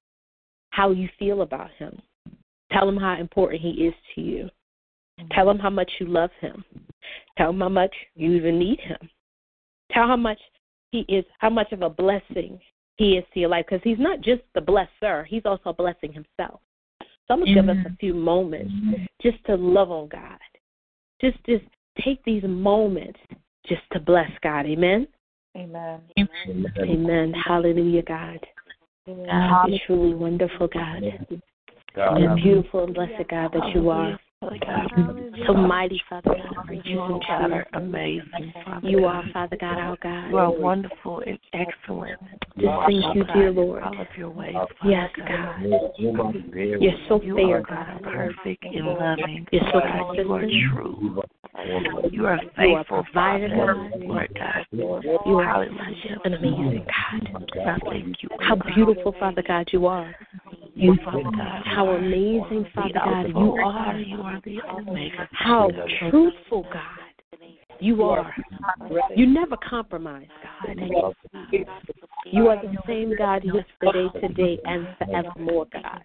how 0.71 0.89
you 0.89 1.07
feel 1.19 1.43
about 1.43 1.69
Him. 1.77 2.01
Tell 2.71 2.89
Him 2.89 2.97
how 2.97 3.17
important 3.19 3.61
He 3.61 3.85
is 3.85 3.93
to 4.15 4.21
you. 4.21 4.49
Tell 5.31 5.47
Him 5.47 5.59
how 5.59 5.69
much 5.69 5.91
you 5.99 6.07
love 6.07 6.31
Him. 6.41 6.65
Tell 7.37 7.49
Him 7.49 7.59
how 7.59 7.69
much 7.69 7.93
you 8.15 8.33
even 8.33 8.59
need 8.59 8.79
Him. 8.79 9.09
Tell 9.91 10.07
how 10.07 10.17
much 10.17 10.39
He 10.91 10.99
is, 11.07 11.25
how 11.39 11.49
much 11.49 11.71
of 11.71 11.81
a 11.81 11.89
blessing 11.89 12.59
He 12.97 13.17
is 13.17 13.25
to 13.33 13.39
your 13.39 13.49
life. 13.49 13.65
Because 13.69 13.83
He's 13.83 13.99
not 13.99 14.21
just 14.21 14.41
the 14.55 14.61
blesser; 14.61 15.25
He's 15.25 15.45
also 15.45 15.69
a 15.69 15.73
blessing 15.73 16.13
Himself. 16.13 16.59
So 17.27 17.35
I'm 17.35 17.39
gonna 17.39 17.53
give 17.53 17.69
us 17.69 17.77
a 17.85 17.95
few 17.97 18.13
moments 18.13 18.73
just 19.21 19.37
to 19.45 19.55
love 19.55 19.91
on 19.91 20.07
God. 20.09 20.39
Just, 21.21 21.37
just 21.45 21.63
take 22.03 22.23
these 22.25 22.43
moments 22.43 23.19
just 23.65 23.83
to 23.93 23.99
bless 23.99 24.29
God. 24.41 24.65
Amen. 24.65 25.07
Amen. 25.55 26.01
Amen. 26.49 26.73
Amen. 26.77 27.33
Hallelujah, 27.45 28.03
God. 28.03 28.45
God, 29.05 29.69
you're 29.69 29.79
truly 29.85 30.13
wonderful, 30.13 30.67
God. 30.67 31.03
You're 32.17 32.35
beautiful 32.35 32.83
and 32.85 32.93
blessed, 32.93 33.29
God, 33.29 33.51
that 33.53 33.71
you 33.73 33.89
are. 33.89 34.19
Uh, 34.43 34.47
mm-hmm. 34.49 35.43
So 35.45 35.53
mighty, 35.53 36.01
Father 36.09 36.33
God, 36.33 36.81
You 36.83 37.03
and 37.03 37.21
God 37.27 37.51
are 37.51 37.67
amazing, 37.73 38.51
Father 38.65 38.87
You 38.87 39.01
God. 39.01 39.05
are, 39.05 39.23
Father 39.33 39.57
God, 39.59 39.77
our 39.77 39.97
God. 40.01 40.29
You 40.29 40.37
are 40.37 40.51
wonderful 40.51 41.21
and 41.27 41.37
excellent. 41.53 42.19
Just 42.57 42.73
thank 42.87 43.05
Oh, 43.05 43.13
you, 43.13 43.23
dear 43.35 43.51
Lord. 43.51 43.83
All 43.83 44.01
of 44.01 44.07
your 44.17 44.31
ways, 44.31 44.55
Yes, 44.83 45.11
God. 45.15 45.61
You're 45.99 46.93
so 47.07 47.21
You 47.21 47.35
fair, 47.35 47.61
God, 47.61 48.01
perfect 48.01 48.65
and 48.65 48.87
loving. 48.87 49.45
You're 49.51 49.61
so 49.71 49.79
God, 49.79 50.13
you 50.17 50.33
are 50.33 50.41
true. 50.73 51.21
You 52.11 52.25
are 52.25 52.39
faithful, 52.57 53.05
Father, 53.13 53.47
God. 53.47 53.91
Lord 53.99 54.33
God. 54.33 54.65
You 54.71 55.37
are 55.37 55.63
an 55.63 56.33
amazing 56.33 56.85
God. 56.87 57.45
I 57.63 57.77
thank 57.91 58.23
you. 58.23 58.29
Oh 58.31 58.37
How 58.41 58.55
beautiful, 58.73 59.13
Father 59.19 59.43
God, 59.47 59.69
you 59.71 59.85
are. 59.85 60.15
You, 60.81 60.97
Father 61.05 61.23
God. 61.23 61.61
How 61.63 61.89
amazing, 61.89 62.65
Father 62.73 62.89
God, 62.93 63.27
you 63.27 63.55
are. 63.63 63.95
You 63.99 64.21
are 64.21 64.41
the 64.43 64.57
Omega. 64.67 65.29
How 65.31 65.69
truthful, 66.09 66.63
God, 66.63 66.81
you 67.81 68.03
are. 68.03 68.33
You 69.15 69.27
never 69.27 69.57
compromise, 69.57 70.27
God. 70.43 70.77
You 72.25 72.47
are 72.49 72.61
the 72.61 72.77
same 72.87 73.15
God 73.17 73.43
yesterday, 73.43 74.07
today, 74.21 74.59
and 74.65 74.87
forevermore, 74.99 75.65
God. 75.73 76.01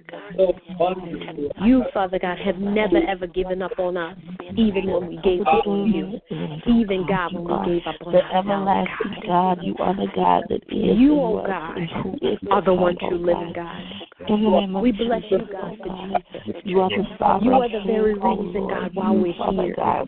You, 1.62 1.84
Father 1.92 2.18
God, 2.18 2.38
have 2.38 2.56
never 2.56 2.98
ever 3.06 3.26
given 3.26 3.62
up 3.62 3.78
on 3.78 3.96
us, 3.96 4.16
even 4.56 4.90
when 4.90 5.08
we 5.08 5.16
gave 5.18 5.42
up 5.42 5.66
on 5.66 5.92
you. 5.92 6.20
Even 6.66 7.06
God, 7.06 7.34
when 7.34 7.44
we 7.44 7.78
gave 7.78 7.86
up 7.86 7.96
on 8.06 8.12
The 8.12 8.22
everlasting 8.34 9.16
God. 9.26 9.56
God, 9.56 9.64
you 9.64 9.76
are 9.78 9.94
the 9.94 10.06
God 10.14 10.44
that 10.48 10.62
is. 10.68 10.98
You, 10.98 11.12
and 11.12 11.22
oh 11.22 11.44
God, 11.46 11.76
and 11.76 11.88
who 12.02 12.14
is 12.26 12.40
to 12.40 12.50
are 12.50 12.60
the 12.60 12.66
come, 12.66 12.80
one 12.80 12.96
oh 13.02 13.08
true 13.08 13.18
living 13.18 13.52
God. 13.54 13.54
God. 13.54 14.28
In 14.28 14.42
the 14.42 14.50
name 14.50 14.76
of 14.76 14.82
We 14.82 14.92
bless 14.92 15.22
you, 15.30 15.38
oh 15.42 15.52
God, 15.52 15.78
oh 15.78 15.84
for 15.84 16.42
Jesus. 16.42 16.62
You 16.64 16.80
are 16.80 16.90
the 16.90 17.04
sovereign 17.18 17.44
You 17.44 17.52
are 17.52 17.68
the 17.68 17.78
King, 17.78 17.86
very 17.86 18.18
oh 18.18 18.36
reason, 18.36 18.68
God, 18.68 18.94
why 18.94 19.10
we're 19.10 19.32
here. 19.32 20.06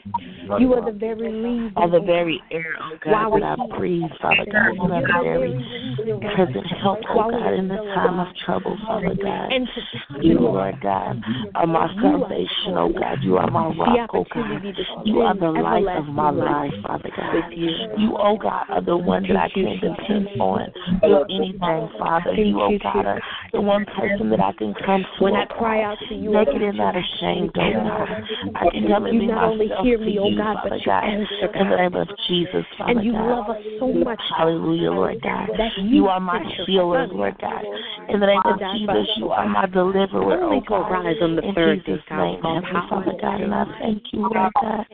You 0.59 0.75
are 0.75 0.85
the 0.85 0.99
very 0.99 1.33
reason. 1.33 1.58
Are 1.77 1.91
the 1.91 1.99
oh 1.99 2.07
very 2.07 2.43
air, 2.51 2.75
oh 2.81 2.97
God, 3.05 3.31
that 3.41 3.59
I 3.59 3.77
breathe, 3.77 4.11
Father 4.21 4.47
God. 4.51 4.75
You 4.75 4.93
are 4.93 5.03
the 5.03 5.23
very 5.23 5.39
very 5.39 5.53
reason, 5.53 6.21
God, 6.21 6.35
present 6.35 6.67
help, 6.67 6.99
oh 7.11 7.31
God, 7.31 7.55
in 7.55 7.69
the 7.69 7.77
time 7.77 8.21
of 8.21 8.29
trouble, 8.45 8.79
Father 8.87 9.15
God. 9.15 9.53
And 9.53 9.67
to 9.67 9.81
time 10.09 10.23
You. 10.23 10.39
Lord 10.41 10.81
God, 10.81 11.23
are 11.55 11.67
my 11.67 11.89
salvation, 12.01 12.77
oh 12.77 12.93
God. 12.93 13.19
You 13.23 13.37
are 13.39 13.51
my 13.51 13.69
rock, 13.69 14.11
oh 14.15 14.25
God. 14.33 14.63
You 15.05 15.21
are 15.23 15.37
the 15.37 15.51
light 15.51 15.97
of 15.97 16.07
my 16.07 16.31
life, 16.31 16.75
Father 16.87 17.11
God. 17.17 17.53
you. 17.99 18.17
Oh 18.19 18.37
God, 18.37 18.67
are 18.69 18.83
the 18.83 18.97
one 18.97 19.23
that 19.29 19.37
I 19.37 19.49
can 19.49 19.79
depend 19.81 20.41
on 20.41 20.73
with 21.03 21.25
anything, 21.31 21.91
Father. 21.99 22.35
You, 22.35 22.61
oh 22.61 22.79
God, 22.83 23.07
are 23.07 23.19
the 23.53 23.61
one 23.61 23.85
person 23.85 24.31
that 24.31 24.41
I 24.41 24.53
can 24.53 24.75
come 24.85 25.05
to. 25.19 25.25
When 25.25 25.35
oh 25.35 25.43
I 25.43 25.47
cry 25.47 25.83
out 25.83 25.99
to 26.09 26.15
you, 26.15 26.37
oh 26.37 26.45
naked 26.45 26.61
God, 26.61 26.63
and 26.63 26.79
not 26.79 26.95
ashamed, 26.97 27.51
oh. 27.57 27.73
God. 27.73 28.09
I 28.55 28.71
can 28.71 28.89
come 28.89 29.07
and 29.07 29.15
You 29.15 29.21
be 29.21 29.27
not 29.27 29.45
only 29.45 29.69
myself 29.69 29.85
hear 29.87 29.99
to 29.99 30.05
me, 30.05 30.19
oh 30.19 30.29
you, 30.29 30.37
God, 30.37 30.57
Father 30.57 30.71
but 30.71 30.81
you 30.81 30.87
God. 30.87 31.05
In 31.41 31.71
the 31.71 31.77
name 31.77 31.95
of 31.95 32.09
Jesus, 32.27 32.65
Father 32.77 32.93
And 32.93 33.05
you 33.05 33.13
God. 33.13 33.31
love 33.31 33.49
us 33.51 33.63
so 33.79 33.93
much, 33.93 34.21
Hallelujah, 34.37 34.91
Lord 34.91 35.23
God. 35.23 35.51
you 35.77 36.07
are 36.09 36.21
my 36.21 36.43
healer, 36.67 37.07
Lord 37.07 37.37
God. 37.41 37.65
In 38.09 38.21
the 38.21 38.27
name 38.27 38.43
of 38.45 38.59
Jesus, 38.75 39.09
you 39.17 39.27
oh 39.27 39.31
are 39.31 39.49
my 39.49 39.67
deliverer, 39.67 40.43
oh 40.43 40.61
God. 40.61 40.91
rise 40.91 41.17
on 41.21 41.37
the 41.37 41.43
In 41.43 41.55
third 41.55 41.85
day, 41.85 41.93
Jesus' 41.93 42.05
name, 42.11 42.43
Heavenly. 42.43 42.89
Father 42.89 43.13
God, 43.21 43.41
and 43.41 43.55
I 43.55 43.65
thank 43.79 44.03
you, 44.13 44.21
Lord 44.21 44.53
God. 44.61 44.87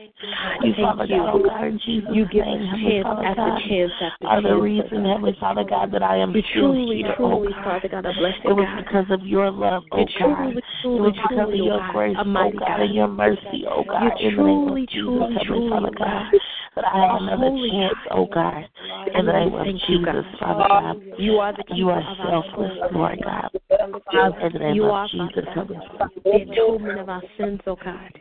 You, 0.61 0.73
Thank 0.75 0.77
Father 0.77 1.05
you. 1.07 1.17
God, 1.17 1.29
oh 1.33 1.43
God, 1.43 1.63
in 1.65 1.79
Jesus' 1.85 2.09
You 2.13 2.25
give 2.27 2.41
us 2.41 2.47
name, 2.47 2.65
Heavenly 2.67 3.03
Father 3.03 3.35
God, 3.35 3.61
chance 3.67 3.91
are 4.23 4.41
the 4.41 4.49
chance. 4.49 4.55
Oh 4.55 4.61
reason, 4.61 5.05
Heavenly 5.05 5.37
Father 5.39 5.63
God, 5.63 5.91
that 5.91 6.03
I 6.03 6.17
am 6.17 6.33
truly, 6.53 7.03
oh 7.05 7.15
truly, 7.15 7.49
God. 7.53 7.63
Father 7.63 7.89
God, 7.89 8.05
It 8.05 8.53
was 8.53 8.67
because 8.77 9.05
of 9.09 9.25
your 9.25 9.51
love, 9.51 9.83
oh 9.91 10.05
God. 10.19 10.55
It 10.55 11.01
was 11.01 11.15
because 11.29 11.49
of 11.49 11.53
oh 11.53 11.65
your 11.65 11.81
grace, 11.91 12.17
oh 12.17 12.51
God, 12.59 12.81
and 12.81 12.95
your 12.95 13.07
mercy, 13.07 13.65
oh 13.69 13.83
God, 13.83 14.21
in 14.21 14.35
the 14.35 14.43
name 14.43 14.67
of 14.67 14.75
truly, 14.75 14.87
Jesus, 14.87 15.37
Heavenly 15.37 15.69
Father 15.69 15.87
oh 15.87 15.97
God, 15.97 16.34
That 16.75 16.85
I 16.85 17.07
have 17.07 17.21
another 17.21 17.49
chance, 17.71 17.95
oh 18.11 18.25
God, 18.25 18.65
in 19.13 19.25
the 19.25 19.31
name 19.31 19.53
of 19.53 19.65
Jesus, 19.87 20.25
Father 20.39 20.65
God. 20.67 21.01
You 21.17 21.37
are 21.37 21.53
the 21.53 21.63
You 21.73 21.89
are 21.89 22.03
selfless. 22.17 22.71
Lord 22.91 23.19
God. 23.23 23.49
In 23.53 24.51
the 24.53 24.59
name 24.59 24.83
of 24.83 25.09
Jesus, 25.09 25.45
Father 25.55 25.73
God, 25.73 26.09
the 26.23 26.31
atonement 26.51 26.99
of 26.99 27.09
our 27.09 27.23
sins, 27.37 27.61
oh 27.67 27.77
God. 27.83 28.11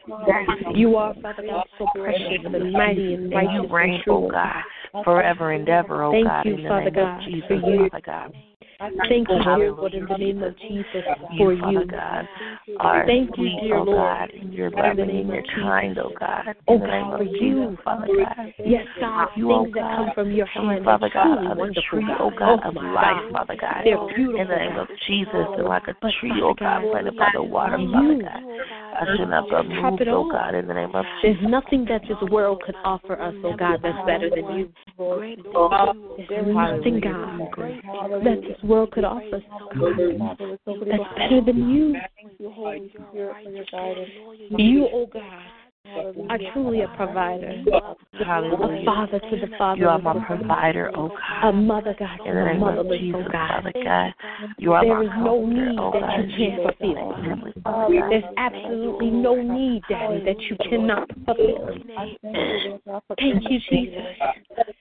You 0.75 0.97
are, 0.97 1.15
Father 1.21 1.43
God, 1.49 1.65
so 1.79 1.87
precious 1.95 2.45
and 2.45 2.73
mighty 2.73 3.15
and 3.15 3.25
And 3.25 3.33
righteous 3.33 3.51
oh 3.59 3.63
you 3.65 3.75
reign, 3.75 4.03
oh 4.09 4.31
God, 4.31 5.05
forever 5.05 5.53
and 5.53 5.69
ever, 5.69 6.05
oh 6.05 6.13
God, 6.25 6.47
in 6.47 6.63
the 6.63 6.71
name 6.71 6.97
of 6.97 7.25
Jesus. 7.25 7.49
Father 7.51 8.01
God. 8.05 8.33
Thank 9.09 9.29
you, 9.29 9.39
dear 9.57 9.73
Lord, 9.73 9.95
in 9.95 10.07
the 10.07 10.17
name 10.17 10.43
of 10.43 10.59
Jesus, 10.59 11.05
for 11.39 11.53
you. 11.53 11.85
God, 11.87 12.29
Thank 13.07 13.31
you, 13.37 13.49
dear 13.61 13.79
oh 13.79 13.85
Lord, 13.85 13.97
God, 13.97 14.31
you're 14.51 14.67
in 14.67 14.75
the 14.75 14.77
loving 14.77 15.11
and 15.11 15.29
of 15.29 15.35
you're 15.35 15.45
kind, 15.63 15.99
oh 15.99 16.11
God, 16.19 16.57
Oh 16.67 16.75
in 16.75 16.81
the 16.81 16.87
name 16.87 17.11
God, 17.11 17.13
of 17.15 17.19
for 17.19 17.25
Jesus, 17.25 17.41
you. 17.41 17.79
Father 17.85 18.07
God. 18.07 18.55
Yes, 18.65 18.87
God, 19.01 19.29
You, 19.37 19.53
oh 19.53 19.65
things 19.65 19.75
that 19.75 19.97
come 19.97 20.11
from 20.15 20.33
your 20.33 20.47
hand 20.47 20.85
Father 20.85 21.11
God, 21.13 21.39
are 21.47 21.55
the 21.55 21.83
tree, 21.91 22.07
oh 22.19 22.31
God, 22.31 22.61
Oh 22.65 22.69
of 22.69 22.75
life. 22.75 23.33
Father 23.33 23.57
God. 23.61 23.83
They're 23.85 24.07
beautiful, 24.15 24.41
In 24.41 24.49
the 24.49 24.57
name 24.57 24.77
of 24.79 24.89
Jesus, 25.07 25.47
and 25.57 25.65
like 25.65 25.89
a 25.89 25.95
tree, 26.21 26.33
oh 26.43 26.55
God, 26.55 26.83
planted 26.91 27.17
by 27.17 27.31
the 27.35 27.43
water, 27.43 27.79
Father 27.93 28.23
God. 28.23 28.43
I 28.95 29.05
should 29.17 29.29
not 29.29 29.49
top 29.49 29.93
move, 29.93 30.01
it 30.01 30.09
oh. 30.09 30.31
God, 30.31 30.55
in 30.55 30.67
the 30.67 30.75
name 30.75 30.95
of 30.95 31.05
There's 31.23 31.37
nothing 31.43 31.85
that 31.87 32.03
this 32.09 32.31
world 32.31 32.63
could 32.65 32.77
offer 32.85 33.21
us, 33.21 33.35
oh 33.45 33.57
God, 33.57 33.81
that's 33.83 34.07
better 34.07 34.31
than 34.31 34.57
you. 34.57 34.73
Oh 34.99 35.69
There's 36.29 36.47
nothing, 36.47 37.01
God, 37.01 37.41
that 38.25 38.41
this 38.43 38.63
world 38.63 38.74
could 38.93 39.05
offer 39.05 39.37
us, 39.37 39.43
oh 39.77 40.79
that's 40.81 41.03
better 41.17 41.41
than 41.45 41.69
you. 41.71 41.97
You, 44.59 44.89
oh 44.93 45.07
God, 45.13 45.23
are 45.87 46.39
truly 46.53 46.81
a 46.83 46.89
provider, 46.89 47.63
a 47.71 48.85
father 48.85 49.21
to 49.21 49.37
the 49.37 49.49
fatherless, 49.59 49.79
You 49.79 49.89
are 49.89 49.99
my 49.99 50.13
oh 50.13 50.15
God. 50.15 50.27
provider, 50.27 50.91
oh 50.95 51.11
a 51.43 51.53
mother, 51.53 51.95
God, 51.99 52.17
to 52.19 52.31
In 52.31 52.35
the 52.35 52.41
the 52.41 52.47
name 52.47 52.63
of 52.63 52.77
motherless, 52.77 53.01
Jesus, 53.01 53.21
oh 53.27 53.31
God. 53.31 53.49
Father 53.49 53.73
God. 53.85 54.15
You 54.59 54.73
are 54.73 54.85
There 54.85 55.03
my 55.03 55.05
is 55.05 55.11
no 55.19 55.47
need 55.47 55.79
oh 55.79 55.93
that 55.93 56.19
you 56.19 56.47
in 56.47 56.57
can't 56.57 56.63
fulfill. 56.63 56.95
name, 56.95 57.25
Heavenly 57.25 57.53
Father 57.63 58.01
God. 58.01 58.11
There's 58.11 58.25
absolutely 58.37 59.11
no 59.11 59.43
need, 59.43 59.83
Daddy, 59.89 60.25
that 60.25 60.41
you 60.41 60.57
cannot 60.69 61.11
fulfill. 61.27 61.77
Thank 63.19 63.51
you, 63.51 63.61
Jesus. 63.69 64.05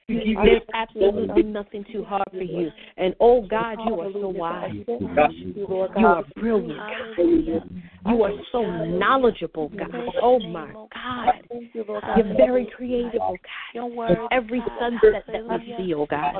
There's 0.07 0.61
absolutely 0.73 1.43
nothing 1.43 1.85
too 1.91 2.03
hard 2.03 2.29
for 2.31 2.43
you. 2.43 2.71
And 2.97 3.15
oh 3.19 3.45
God, 3.45 3.79
you 3.85 3.99
are 3.99 4.11
so 4.13 4.29
wise. 4.29 4.71
You 4.87 5.67
are 5.97 6.23
brilliant. 6.35 6.79
God. 6.79 7.69
You 8.05 8.23
are 8.23 8.31
so 8.51 8.61
knowledgeable, 8.85 9.69
God. 9.69 9.93
Oh 10.21 10.39
my 10.39 10.73
God. 10.93 11.33
You're 12.17 12.35
very 12.35 12.65
creative, 12.75 13.21
oh 13.21 13.37
God. 13.75 14.27
Every 14.31 14.61
sunset 14.79 15.23
that 15.27 15.47
we 15.47 15.75
see, 15.77 15.93
oh 15.93 16.05
God. 16.09 16.35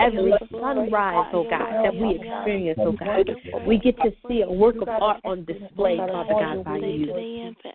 Every 0.00 0.32
sunrise, 0.50 1.30
oh 1.32 1.46
God, 1.50 1.84
that 1.84 1.94
we 1.94 2.20
experience, 2.20 2.78
oh 2.80 2.92
God. 2.92 3.66
We 3.66 3.78
get 3.78 3.96
to 3.98 4.12
see 4.28 4.42
a 4.42 4.50
work 4.50 4.80
of 4.80 4.88
art 4.88 5.20
on 5.24 5.44
display, 5.44 5.96
Father 5.98 6.34
God, 6.40 6.64
by 6.64 6.78
you. 6.78 7.14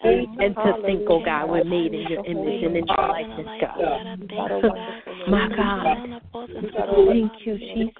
And 0.03 0.55
to 0.55 0.73
think, 0.85 1.01
oh 1.09 1.21
God, 1.23 1.49
we're 1.49 1.63
made 1.63 1.93
in 1.93 2.05
your 2.09 2.25
image 2.25 2.57
and 2.61 2.75
in 2.75 2.87
your 2.87 3.07
likeness, 3.07 3.47
God. 3.61 3.77
My 5.27 5.47
God. 5.55 5.97
Thank 7.07 7.31
you, 7.45 7.57
Jesus. 7.57 7.93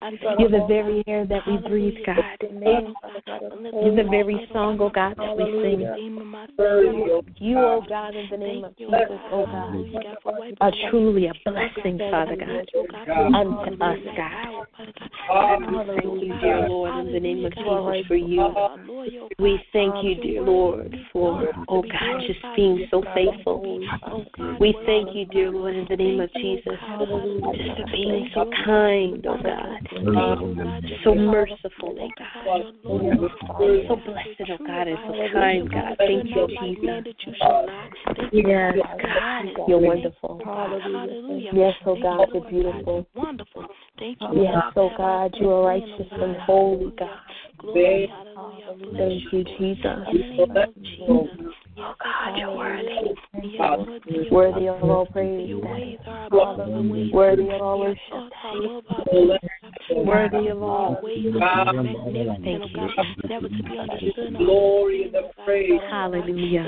You're 0.00 0.48
the 0.48 0.64
very 0.68 1.02
air 1.08 1.26
that 1.26 1.42
we 1.46 1.56
breathe, 1.56 2.06
God. 2.06 2.38
You're 2.40 3.96
the 3.96 4.08
very 4.08 4.48
song, 4.52 4.78
oh 4.80 4.90
God, 4.90 5.16
that 5.16 5.36
we 5.36 5.44
sing. 5.62 5.80
You, 7.40 7.58
oh 7.58 7.82
God, 7.88 8.14
in 8.14 8.28
the 8.30 8.36
name 8.36 8.64
of 8.64 8.76
Jesus, 8.76 8.94
oh 9.32 9.46
God, 9.46 9.74
are 10.60 10.72
truly 10.90 11.26
a 11.26 11.32
blessing, 11.44 11.98
Father 11.98 12.36
God, 12.36 12.66
unto 13.34 13.48
oh 13.48 13.62
us, 13.80 13.98
God. 14.16 14.66
We 15.60 15.76
thank 16.00 16.22
you, 16.22 16.38
dear 16.40 16.68
Lord, 16.68 17.06
in 17.06 17.12
the 17.12 17.20
name 17.20 17.44
of 17.44 17.54
Jesus, 17.54 18.06
for 18.06 18.16
you. 18.16 18.54
We 19.38 19.60
thank 19.72 20.04
you, 20.04 20.14
dear 20.22 20.42
Lord, 20.42 20.96
for, 21.12 21.52
oh 21.68 21.82
God, 21.82 22.22
just 22.26 22.40
being 22.56 22.86
so 22.90 23.02
faithful. 23.14 23.60
We 24.60 24.76
thank 24.86 25.14
you, 25.14 25.26
dear 25.26 25.50
Lord, 25.50 25.76
in 25.76 25.86
the 25.88 25.96
name 25.96 26.20
of 26.20 26.32
Jesus, 26.34 26.64
just 26.66 27.78
for 27.78 27.86
being 27.92 28.30
so 28.34 28.50
kind, 28.64 29.26
oh 29.26 29.42
God, 29.42 29.87
so 31.04 31.14
merciful, 31.14 31.96
oh 32.00 32.10
God, 32.18 32.64
so 33.88 33.96
blessed, 34.06 34.50
oh 34.50 34.56
God, 34.66 34.88
and 34.88 34.98
so 35.06 35.12
kind, 35.32 35.70
God. 35.70 35.96
Thank 35.98 36.26
you, 36.30 36.46
Jesus. 36.58 37.44
Yes, 38.32 38.74
God, 39.02 39.46
you're 39.68 39.78
wonderful. 39.80 40.40
Yes, 41.52 41.74
oh 41.86 41.94
God, 42.02 42.28
you're 42.34 42.44
beautiful. 42.50 43.06
Yes, 44.34 44.62
oh 44.76 44.90
God, 44.96 45.34
you 45.40 45.50
are 45.50 45.66
righteous 45.66 46.06
and 46.12 46.36
holy, 46.42 46.92
God. 46.98 47.08
Thank 48.96 49.32
you, 49.32 49.44
Jesus. 49.58 49.98
Oh 51.80 51.94
God, 52.02 52.38
you're 52.38 52.54
worthy. 52.56 53.14
Worthy 54.30 54.66
of 54.68 54.82
all 54.82 55.06
praise. 55.06 55.54
Worthy 57.12 57.50
of 57.50 57.60
all 57.60 57.78
worship. 57.78 58.32
Worthy 59.90 60.48
of 60.48 60.62
all. 60.62 61.00
Thank 61.02 62.62
you. 62.74 62.88
Glory 64.38 65.04
and 65.04 65.14
the 65.14 65.30
praise. 65.44 65.80
Hallelujah. 65.90 66.64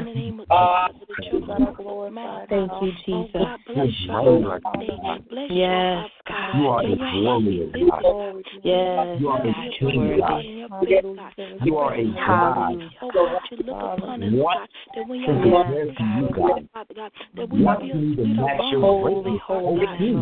Thank 2.48 2.72
you, 2.82 2.92
Jesus. 3.06 3.42
Yes, 5.50 6.10
God. 6.28 6.54
You 6.54 6.66
are 6.68 6.80
a 6.80 6.96
glorious 6.96 7.72
God. 7.90 8.02
Yes, 8.62 9.20
You 9.20 9.28
are 9.28 9.40
a 9.40 9.44
God, 9.44 9.64
you're 9.80 9.90
king 9.90 10.18
God. 10.18 10.30
worthy. 10.30 10.98
You 11.64 11.76
are 11.76 11.94
a 11.94 12.04
God. 12.04 12.76
Hallelujah. 13.76 14.42
What 14.42 14.68
can 14.94 15.08
compare 15.08 15.84
to 15.86 16.02
you, 16.02 16.28
God? 16.36 16.66
What 17.36 17.80
can 17.80 18.12
even 18.12 18.36
match 18.36 18.60
your 18.72 18.80
Holy, 18.80 19.22
greatness? 19.22 19.42
holy, 19.44 19.86
O 19.86 19.96
King? 19.98 20.16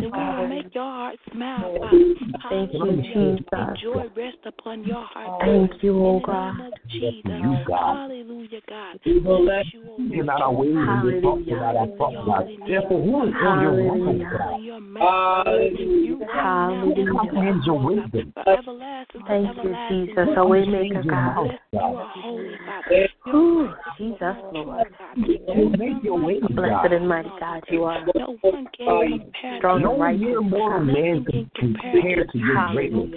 God. 2.88 2.96
Make 2.96 3.14
your 3.14 3.24
heart 3.24 3.38
smile, 3.50 3.76
Thank 3.78 3.82
you, 3.82 3.82
Jesus. 3.82 3.82
Joy 3.82 4.06
rest 4.16 4.36
upon 4.46 4.84
your 4.84 5.04
heart. 5.04 5.42
Thank 5.44 5.82
you, 5.82 6.04
oh 6.04 6.20
God. 6.24 6.54
Jesus. 6.90 7.22
You, 7.24 7.56
God. 7.66 8.10
Hallelujah, 8.10 8.60
God. 8.68 9.00
We 9.04 10.16
cannot 10.16 10.40
our 10.40 10.52
ways 10.52 10.74
and 10.74 11.02
we 11.04 11.20
talk 11.20 11.38
about 11.46 11.76
our 11.76 11.86
thoughts, 11.98 12.16
God. 12.26 12.48
Therefore, 12.66 13.02
who 13.02 13.22
is 13.24 13.28
in 13.28 13.60
your 13.60 13.76
mind, 13.96 14.24
God? 14.30 14.60
You 14.60 16.26
Hallelujah. 16.30 17.08
Comprehend 17.12 17.62
your 17.64 17.80
wisdom. 17.84 18.32
everlasting. 18.46 19.22
Thank 19.26 19.56
you, 19.64 19.74
Jesus. 19.90 20.28
A 20.36 20.46
way 20.46 20.64
maker, 20.64 20.94
Change 20.94 21.04
your 21.04 21.14
God. 21.14 21.34
mouth, 21.36 21.50
God. 21.72 23.34
Ooh, 23.34 23.68
Jesus, 23.98 24.36
Lord. 24.52 24.86
You 25.16 25.72
make 25.76 26.02
your 26.02 26.20
ways, 26.20 26.42
God. 26.42 26.54
Blessed 26.54 26.92
and 26.92 27.08
mighty 27.08 27.30
God 27.40 27.62
you 27.70 27.84
are. 27.84 28.04
No 28.14 28.36
one 28.40 28.66
can 28.76 29.20
compare 29.20 29.58
Strong 29.58 29.82
No 29.82 29.92
and 29.92 30.00
righteous. 30.00 30.20
mere 30.20 30.40
mortal 30.40 30.80
man 30.80 31.24
can 31.24 31.50
compare 31.56 32.24
to 32.24 32.38
your 32.38 32.74
greatness. 32.78 33.10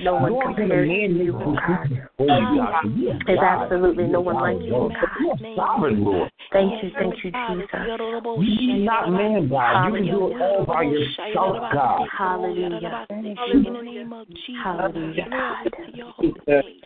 No 0.00 0.14
one 0.14 0.32
Nor 0.32 0.42
can 0.42 0.52
a 0.52 0.56
compares 0.56 0.88
to 0.88 1.24
you, 1.24 1.36
oh 1.36 1.54
God. 1.54 1.90
you 1.90 2.02
holy, 2.18 2.56
God. 2.56 2.82
For 2.82 2.88
you 2.88 3.08
are 3.10 3.22
There's 3.26 3.38
absolutely 3.38 4.04
no 4.04 4.20
one 4.20 4.36
like 4.36 4.56
you, 4.66 4.72
God. 4.72 5.08
You 5.20 5.30
are 5.30 5.38
sovereign, 5.56 6.04
Lord. 6.04 6.30
Thank 6.52 6.82
you, 6.82 6.90
thank 6.98 7.14
you, 7.24 7.30
Jesus. 7.30 7.68
You 7.72 8.72
are 8.72 8.78
not 8.78 9.10
man, 9.10 9.48
God. 9.48 9.86
You 9.86 9.94
can 9.94 10.06
do 10.06 10.28
it 10.28 10.40
all 10.40 10.64
by 10.66 10.82
yourself, 10.82 11.56
God. 11.72 12.08
Hallelujah. 12.16 13.06
In 13.10 13.62
the 13.64 13.82
name 13.82 14.12
of 14.12 14.26
Jesus. 14.28 14.62
Hallelujah, 14.62 15.28
God. 15.30 15.66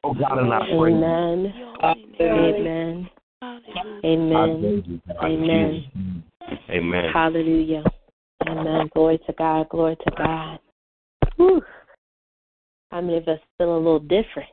Oh, 0.04 0.14
God, 0.14 0.38
and 0.38 0.52
I 0.52 0.58
pray. 0.76 0.92
Amen. 0.92 1.54
Amen. 2.20 3.08
Amen. 4.04 4.62
thank 4.62 4.86
you, 4.86 5.00
God. 5.08 5.24
Amen. 5.24 5.84
Amen. 6.70 7.12
Hallelujah. 7.12 7.84
Amen. 8.46 8.90
Glory 8.94 9.18
to 9.26 9.32
God. 9.32 9.68
Glory 9.68 9.96
to 9.96 10.10
God. 10.16 10.58
Whew. 11.36 11.62
How 12.90 13.00
many 13.00 13.16
of 13.18 13.28
us 13.28 13.40
feel 13.58 13.76
a 13.76 13.78
little 13.78 13.98
different? 13.98 14.48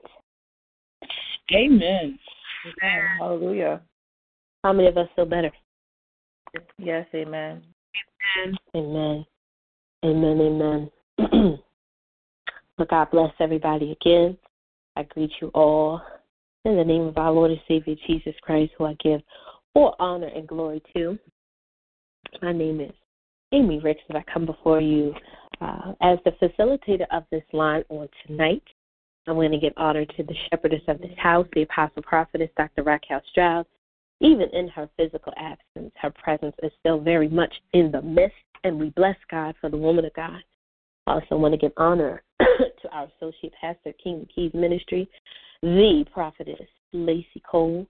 Amen. 1.53 2.17
Amen. 2.65 3.07
Hallelujah. 3.19 3.81
How 4.63 4.73
many 4.73 4.87
of 4.87 4.97
us 4.97 5.07
feel 5.15 5.25
better? 5.25 5.51
Yes, 6.77 7.05
amen. 7.13 7.61
Amen. 8.43 8.55
Amen. 8.75 9.25
Amen. 10.05 10.89
Amen. 11.19 11.59
but 12.77 12.89
God 12.89 13.11
bless 13.11 13.33
everybody 13.39 13.91
again. 13.91 14.37
I 14.95 15.03
greet 15.03 15.31
you 15.41 15.49
all 15.49 16.01
in 16.65 16.77
the 16.77 16.83
name 16.83 17.03
of 17.03 17.17
our 17.17 17.31
Lord 17.31 17.51
and 17.51 17.59
Savior 17.67 17.95
Jesus 18.07 18.35
Christ, 18.41 18.73
who 18.77 18.85
I 18.85 18.95
give 19.03 19.21
all 19.73 19.95
honor 19.99 20.27
and 20.27 20.47
glory 20.47 20.81
to. 20.95 21.17
My 22.41 22.51
name 22.51 22.81
is 22.81 22.91
Amy 23.51 23.79
Ricks, 23.79 24.01
and 24.09 24.17
I 24.17 24.23
come 24.31 24.45
before 24.45 24.79
you 24.79 25.13
uh, 25.59 25.93
as 26.01 26.19
the 26.25 26.31
facilitator 26.31 27.05
of 27.11 27.23
this 27.31 27.43
line 27.53 27.83
on 27.89 28.07
tonight. 28.25 28.63
I'm 29.27 29.35
going 29.35 29.51
to 29.51 29.59
give 29.59 29.73
honor 29.77 30.05
to 30.05 30.23
the 30.23 30.35
shepherdess 30.49 30.81
of 30.87 30.99
this 30.99 31.17
house, 31.17 31.47
the 31.53 31.61
apostle 31.63 32.01
prophetess, 32.01 32.49
Dr. 32.57 32.83
Raquel 32.83 33.21
Stroud. 33.29 33.65
Even 34.19 34.49
in 34.53 34.67
her 34.69 34.89
physical 34.97 35.33
absence, 35.37 35.91
her 35.99 36.11
presence 36.11 36.55
is 36.63 36.71
still 36.79 36.99
very 36.99 37.27
much 37.27 37.53
in 37.73 37.91
the 37.91 38.01
midst, 38.01 38.35
and 38.63 38.79
we 38.79 38.89
bless 38.91 39.17
God 39.29 39.55
for 39.59 39.69
the 39.69 39.77
woman 39.77 40.05
of 40.05 40.13
God. 40.13 40.41
I 41.07 41.13
also 41.13 41.37
want 41.37 41.53
to 41.53 41.57
give 41.57 41.71
honor 41.77 42.23
to 42.39 42.89
our 42.91 43.07
associate 43.17 43.53
pastor, 43.59 43.93
King 44.03 44.27
Keys 44.33 44.51
Ministry, 44.53 45.09
the 45.61 46.05
prophetess, 46.13 46.67
Lacey 46.93 47.41
Cole. 47.49 47.87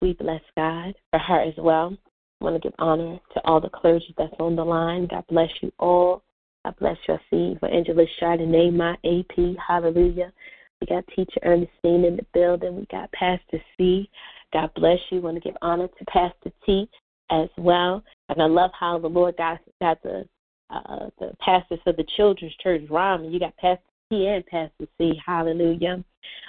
We 0.00 0.14
bless 0.14 0.42
God 0.56 0.94
for 1.10 1.18
her 1.18 1.42
as 1.42 1.54
well. 1.58 1.96
I 2.40 2.44
want 2.44 2.60
to 2.60 2.68
give 2.68 2.74
honor 2.78 3.18
to 3.34 3.40
all 3.44 3.60
the 3.60 3.68
clergy 3.68 4.14
that's 4.18 4.34
on 4.40 4.56
the 4.56 4.64
line. 4.64 5.06
God 5.08 5.24
bless 5.28 5.50
you 5.60 5.72
all. 5.78 6.22
God 6.64 6.74
bless 6.78 6.96
your 7.08 7.20
seed 7.30 7.58
for 7.58 7.68
Angela 7.68 8.04
Chardonnay, 8.20 8.72
my 8.72 8.92
AP. 9.04 9.56
Hallelujah. 9.66 10.32
We 10.80 10.86
got 10.86 11.04
Teacher 11.08 11.40
Ernestine 11.44 12.04
in 12.04 12.16
the 12.16 12.26
building. 12.34 12.76
We 12.76 12.86
got 12.90 13.10
Pastor 13.12 13.62
C. 13.76 14.08
God 14.52 14.70
bless 14.74 14.98
you. 15.10 15.20
want 15.20 15.36
to 15.36 15.40
give 15.40 15.56
honor 15.62 15.88
to 15.88 16.04
Pastor 16.06 16.52
T 16.66 16.88
as 17.30 17.48
well. 17.56 18.02
And 18.28 18.42
I 18.42 18.46
love 18.46 18.70
how 18.78 18.98
the 18.98 19.08
Lord 19.08 19.36
got, 19.36 19.60
got 19.80 20.02
the 20.02 20.24
uh, 20.70 21.10
the 21.18 21.32
pastors 21.40 21.78
for 21.84 21.92
the 21.92 22.04
children's 22.16 22.54
church 22.62 22.82
rhyming. 22.88 23.30
You 23.30 23.38
got 23.38 23.56
Pastor 23.58 23.82
T 24.10 24.26
and 24.26 24.44
Pastor 24.46 24.86
C. 24.98 25.12
Hallelujah. 25.24 26.02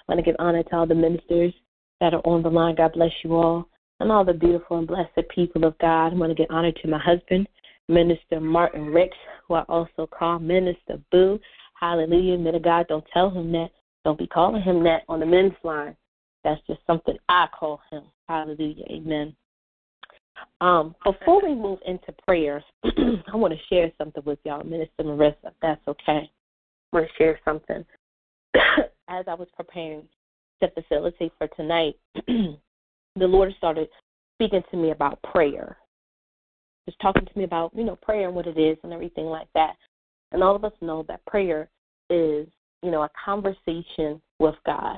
Want 0.07 0.19
to 0.19 0.23
give 0.23 0.35
honor 0.39 0.63
to 0.63 0.75
all 0.75 0.87
the 0.87 0.95
ministers 0.95 1.53
that 1.99 2.13
are 2.13 2.21
on 2.21 2.41
the 2.41 2.49
line. 2.49 2.75
God 2.75 2.93
bless 2.93 3.11
you 3.23 3.35
all. 3.35 3.67
And 3.99 4.11
all 4.11 4.25
the 4.25 4.33
beautiful 4.33 4.79
and 4.79 4.87
blessed 4.87 5.27
people 5.33 5.65
of 5.65 5.77
God. 5.77 6.07
I 6.07 6.15
want 6.15 6.31
to 6.31 6.35
give 6.35 6.47
honor 6.49 6.71
to 6.71 6.87
my 6.87 6.99
husband, 6.99 7.47
Minister 7.89 8.39
Martin 8.39 8.85
Ricks, 8.85 9.17
who 9.47 9.55
I 9.55 9.63
also 9.69 10.07
call 10.07 10.39
Minister 10.39 10.99
Boo. 11.11 11.39
Hallelujah. 11.79 12.37
Men 12.37 12.55
of 12.55 12.63
God, 12.63 12.87
don't 12.87 13.05
tell 13.13 13.29
him 13.29 13.51
that. 13.51 13.69
Don't 14.05 14.17
be 14.17 14.27
calling 14.27 14.61
him 14.61 14.83
that 14.83 15.03
on 15.07 15.19
the 15.19 15.25
men's 15.25 15.53
line. 15.63 15.95
That's 16.43 16.61
just 16.67 16.79
something 16.85 17.17
I 17.29 17.47
call 17.57 17.81
him. 17.91 18.03
Hallelujah. 18.27 18.85
Amen. 18.89 19.35
Um, 20.61 20.95
before 21.03 21.41
we 21.43 21.55
move 21.55 21.79
into 21.85 22.13
prayers, 22.25 22.63
I 22.83 23.35
want 23.35 23.53
to 23.53 23.59
share 23.69 23.91
something 23.97 24.23
with 24.25 24.39
y'all, 24.43 24.63
Minister 24.63 25.03
Marissa, 25.03 25.51
that's 25.61 25.81
okay. 25.87 26.29
I 26.29 26.29
want 26.91 27.07
to 27.07 27.13
share 27.17 27.39
something. 27.45 27.85
As 29.09 29.25
I 29.27 29.33
was 29.33 29.47
preparing 29.55 30.03
to 30.61 30.69
facilitate 30.71 31.33
for 31.37 31.47
tonight, 31.49 31.95
the 32.27 32.57
Lord 33.17 33.53
started 33.57 33.89
speaking 34.35 34.63
to 34.71 34.77
me 34.77 34.91
about 34.91 35.21
prayer. 35.23 35.77
Just 36.85 36.99
talking 36.99 37.25
to 37.25 37.37
me 37.37 37.43
about, 37.43 37.71
you 37.75 37.83
know, 37.83 37.95
prayer 37.95 38.27
and 38.27 38.35
what 38.35 38.47
it 38.47 38.57
is 38.57 38.77
and 38.83 38.91
everything 38.91 39.25
like 39.25 39.47
that. 39.53 39.75
And 40.31 40.43
all 40.43 40.55
of 40.55 40.65
us 40.65 40.73
know 40.81 41.05
that 41.07 41.25
prayer 41.25 41.69
is, 42.09 42.47
you 42.81 42.91
know, 42.91 43.03
a 43.03 43.09
conversation 43.23 44.21
with 44.39 44.55
God. 44.65 44.97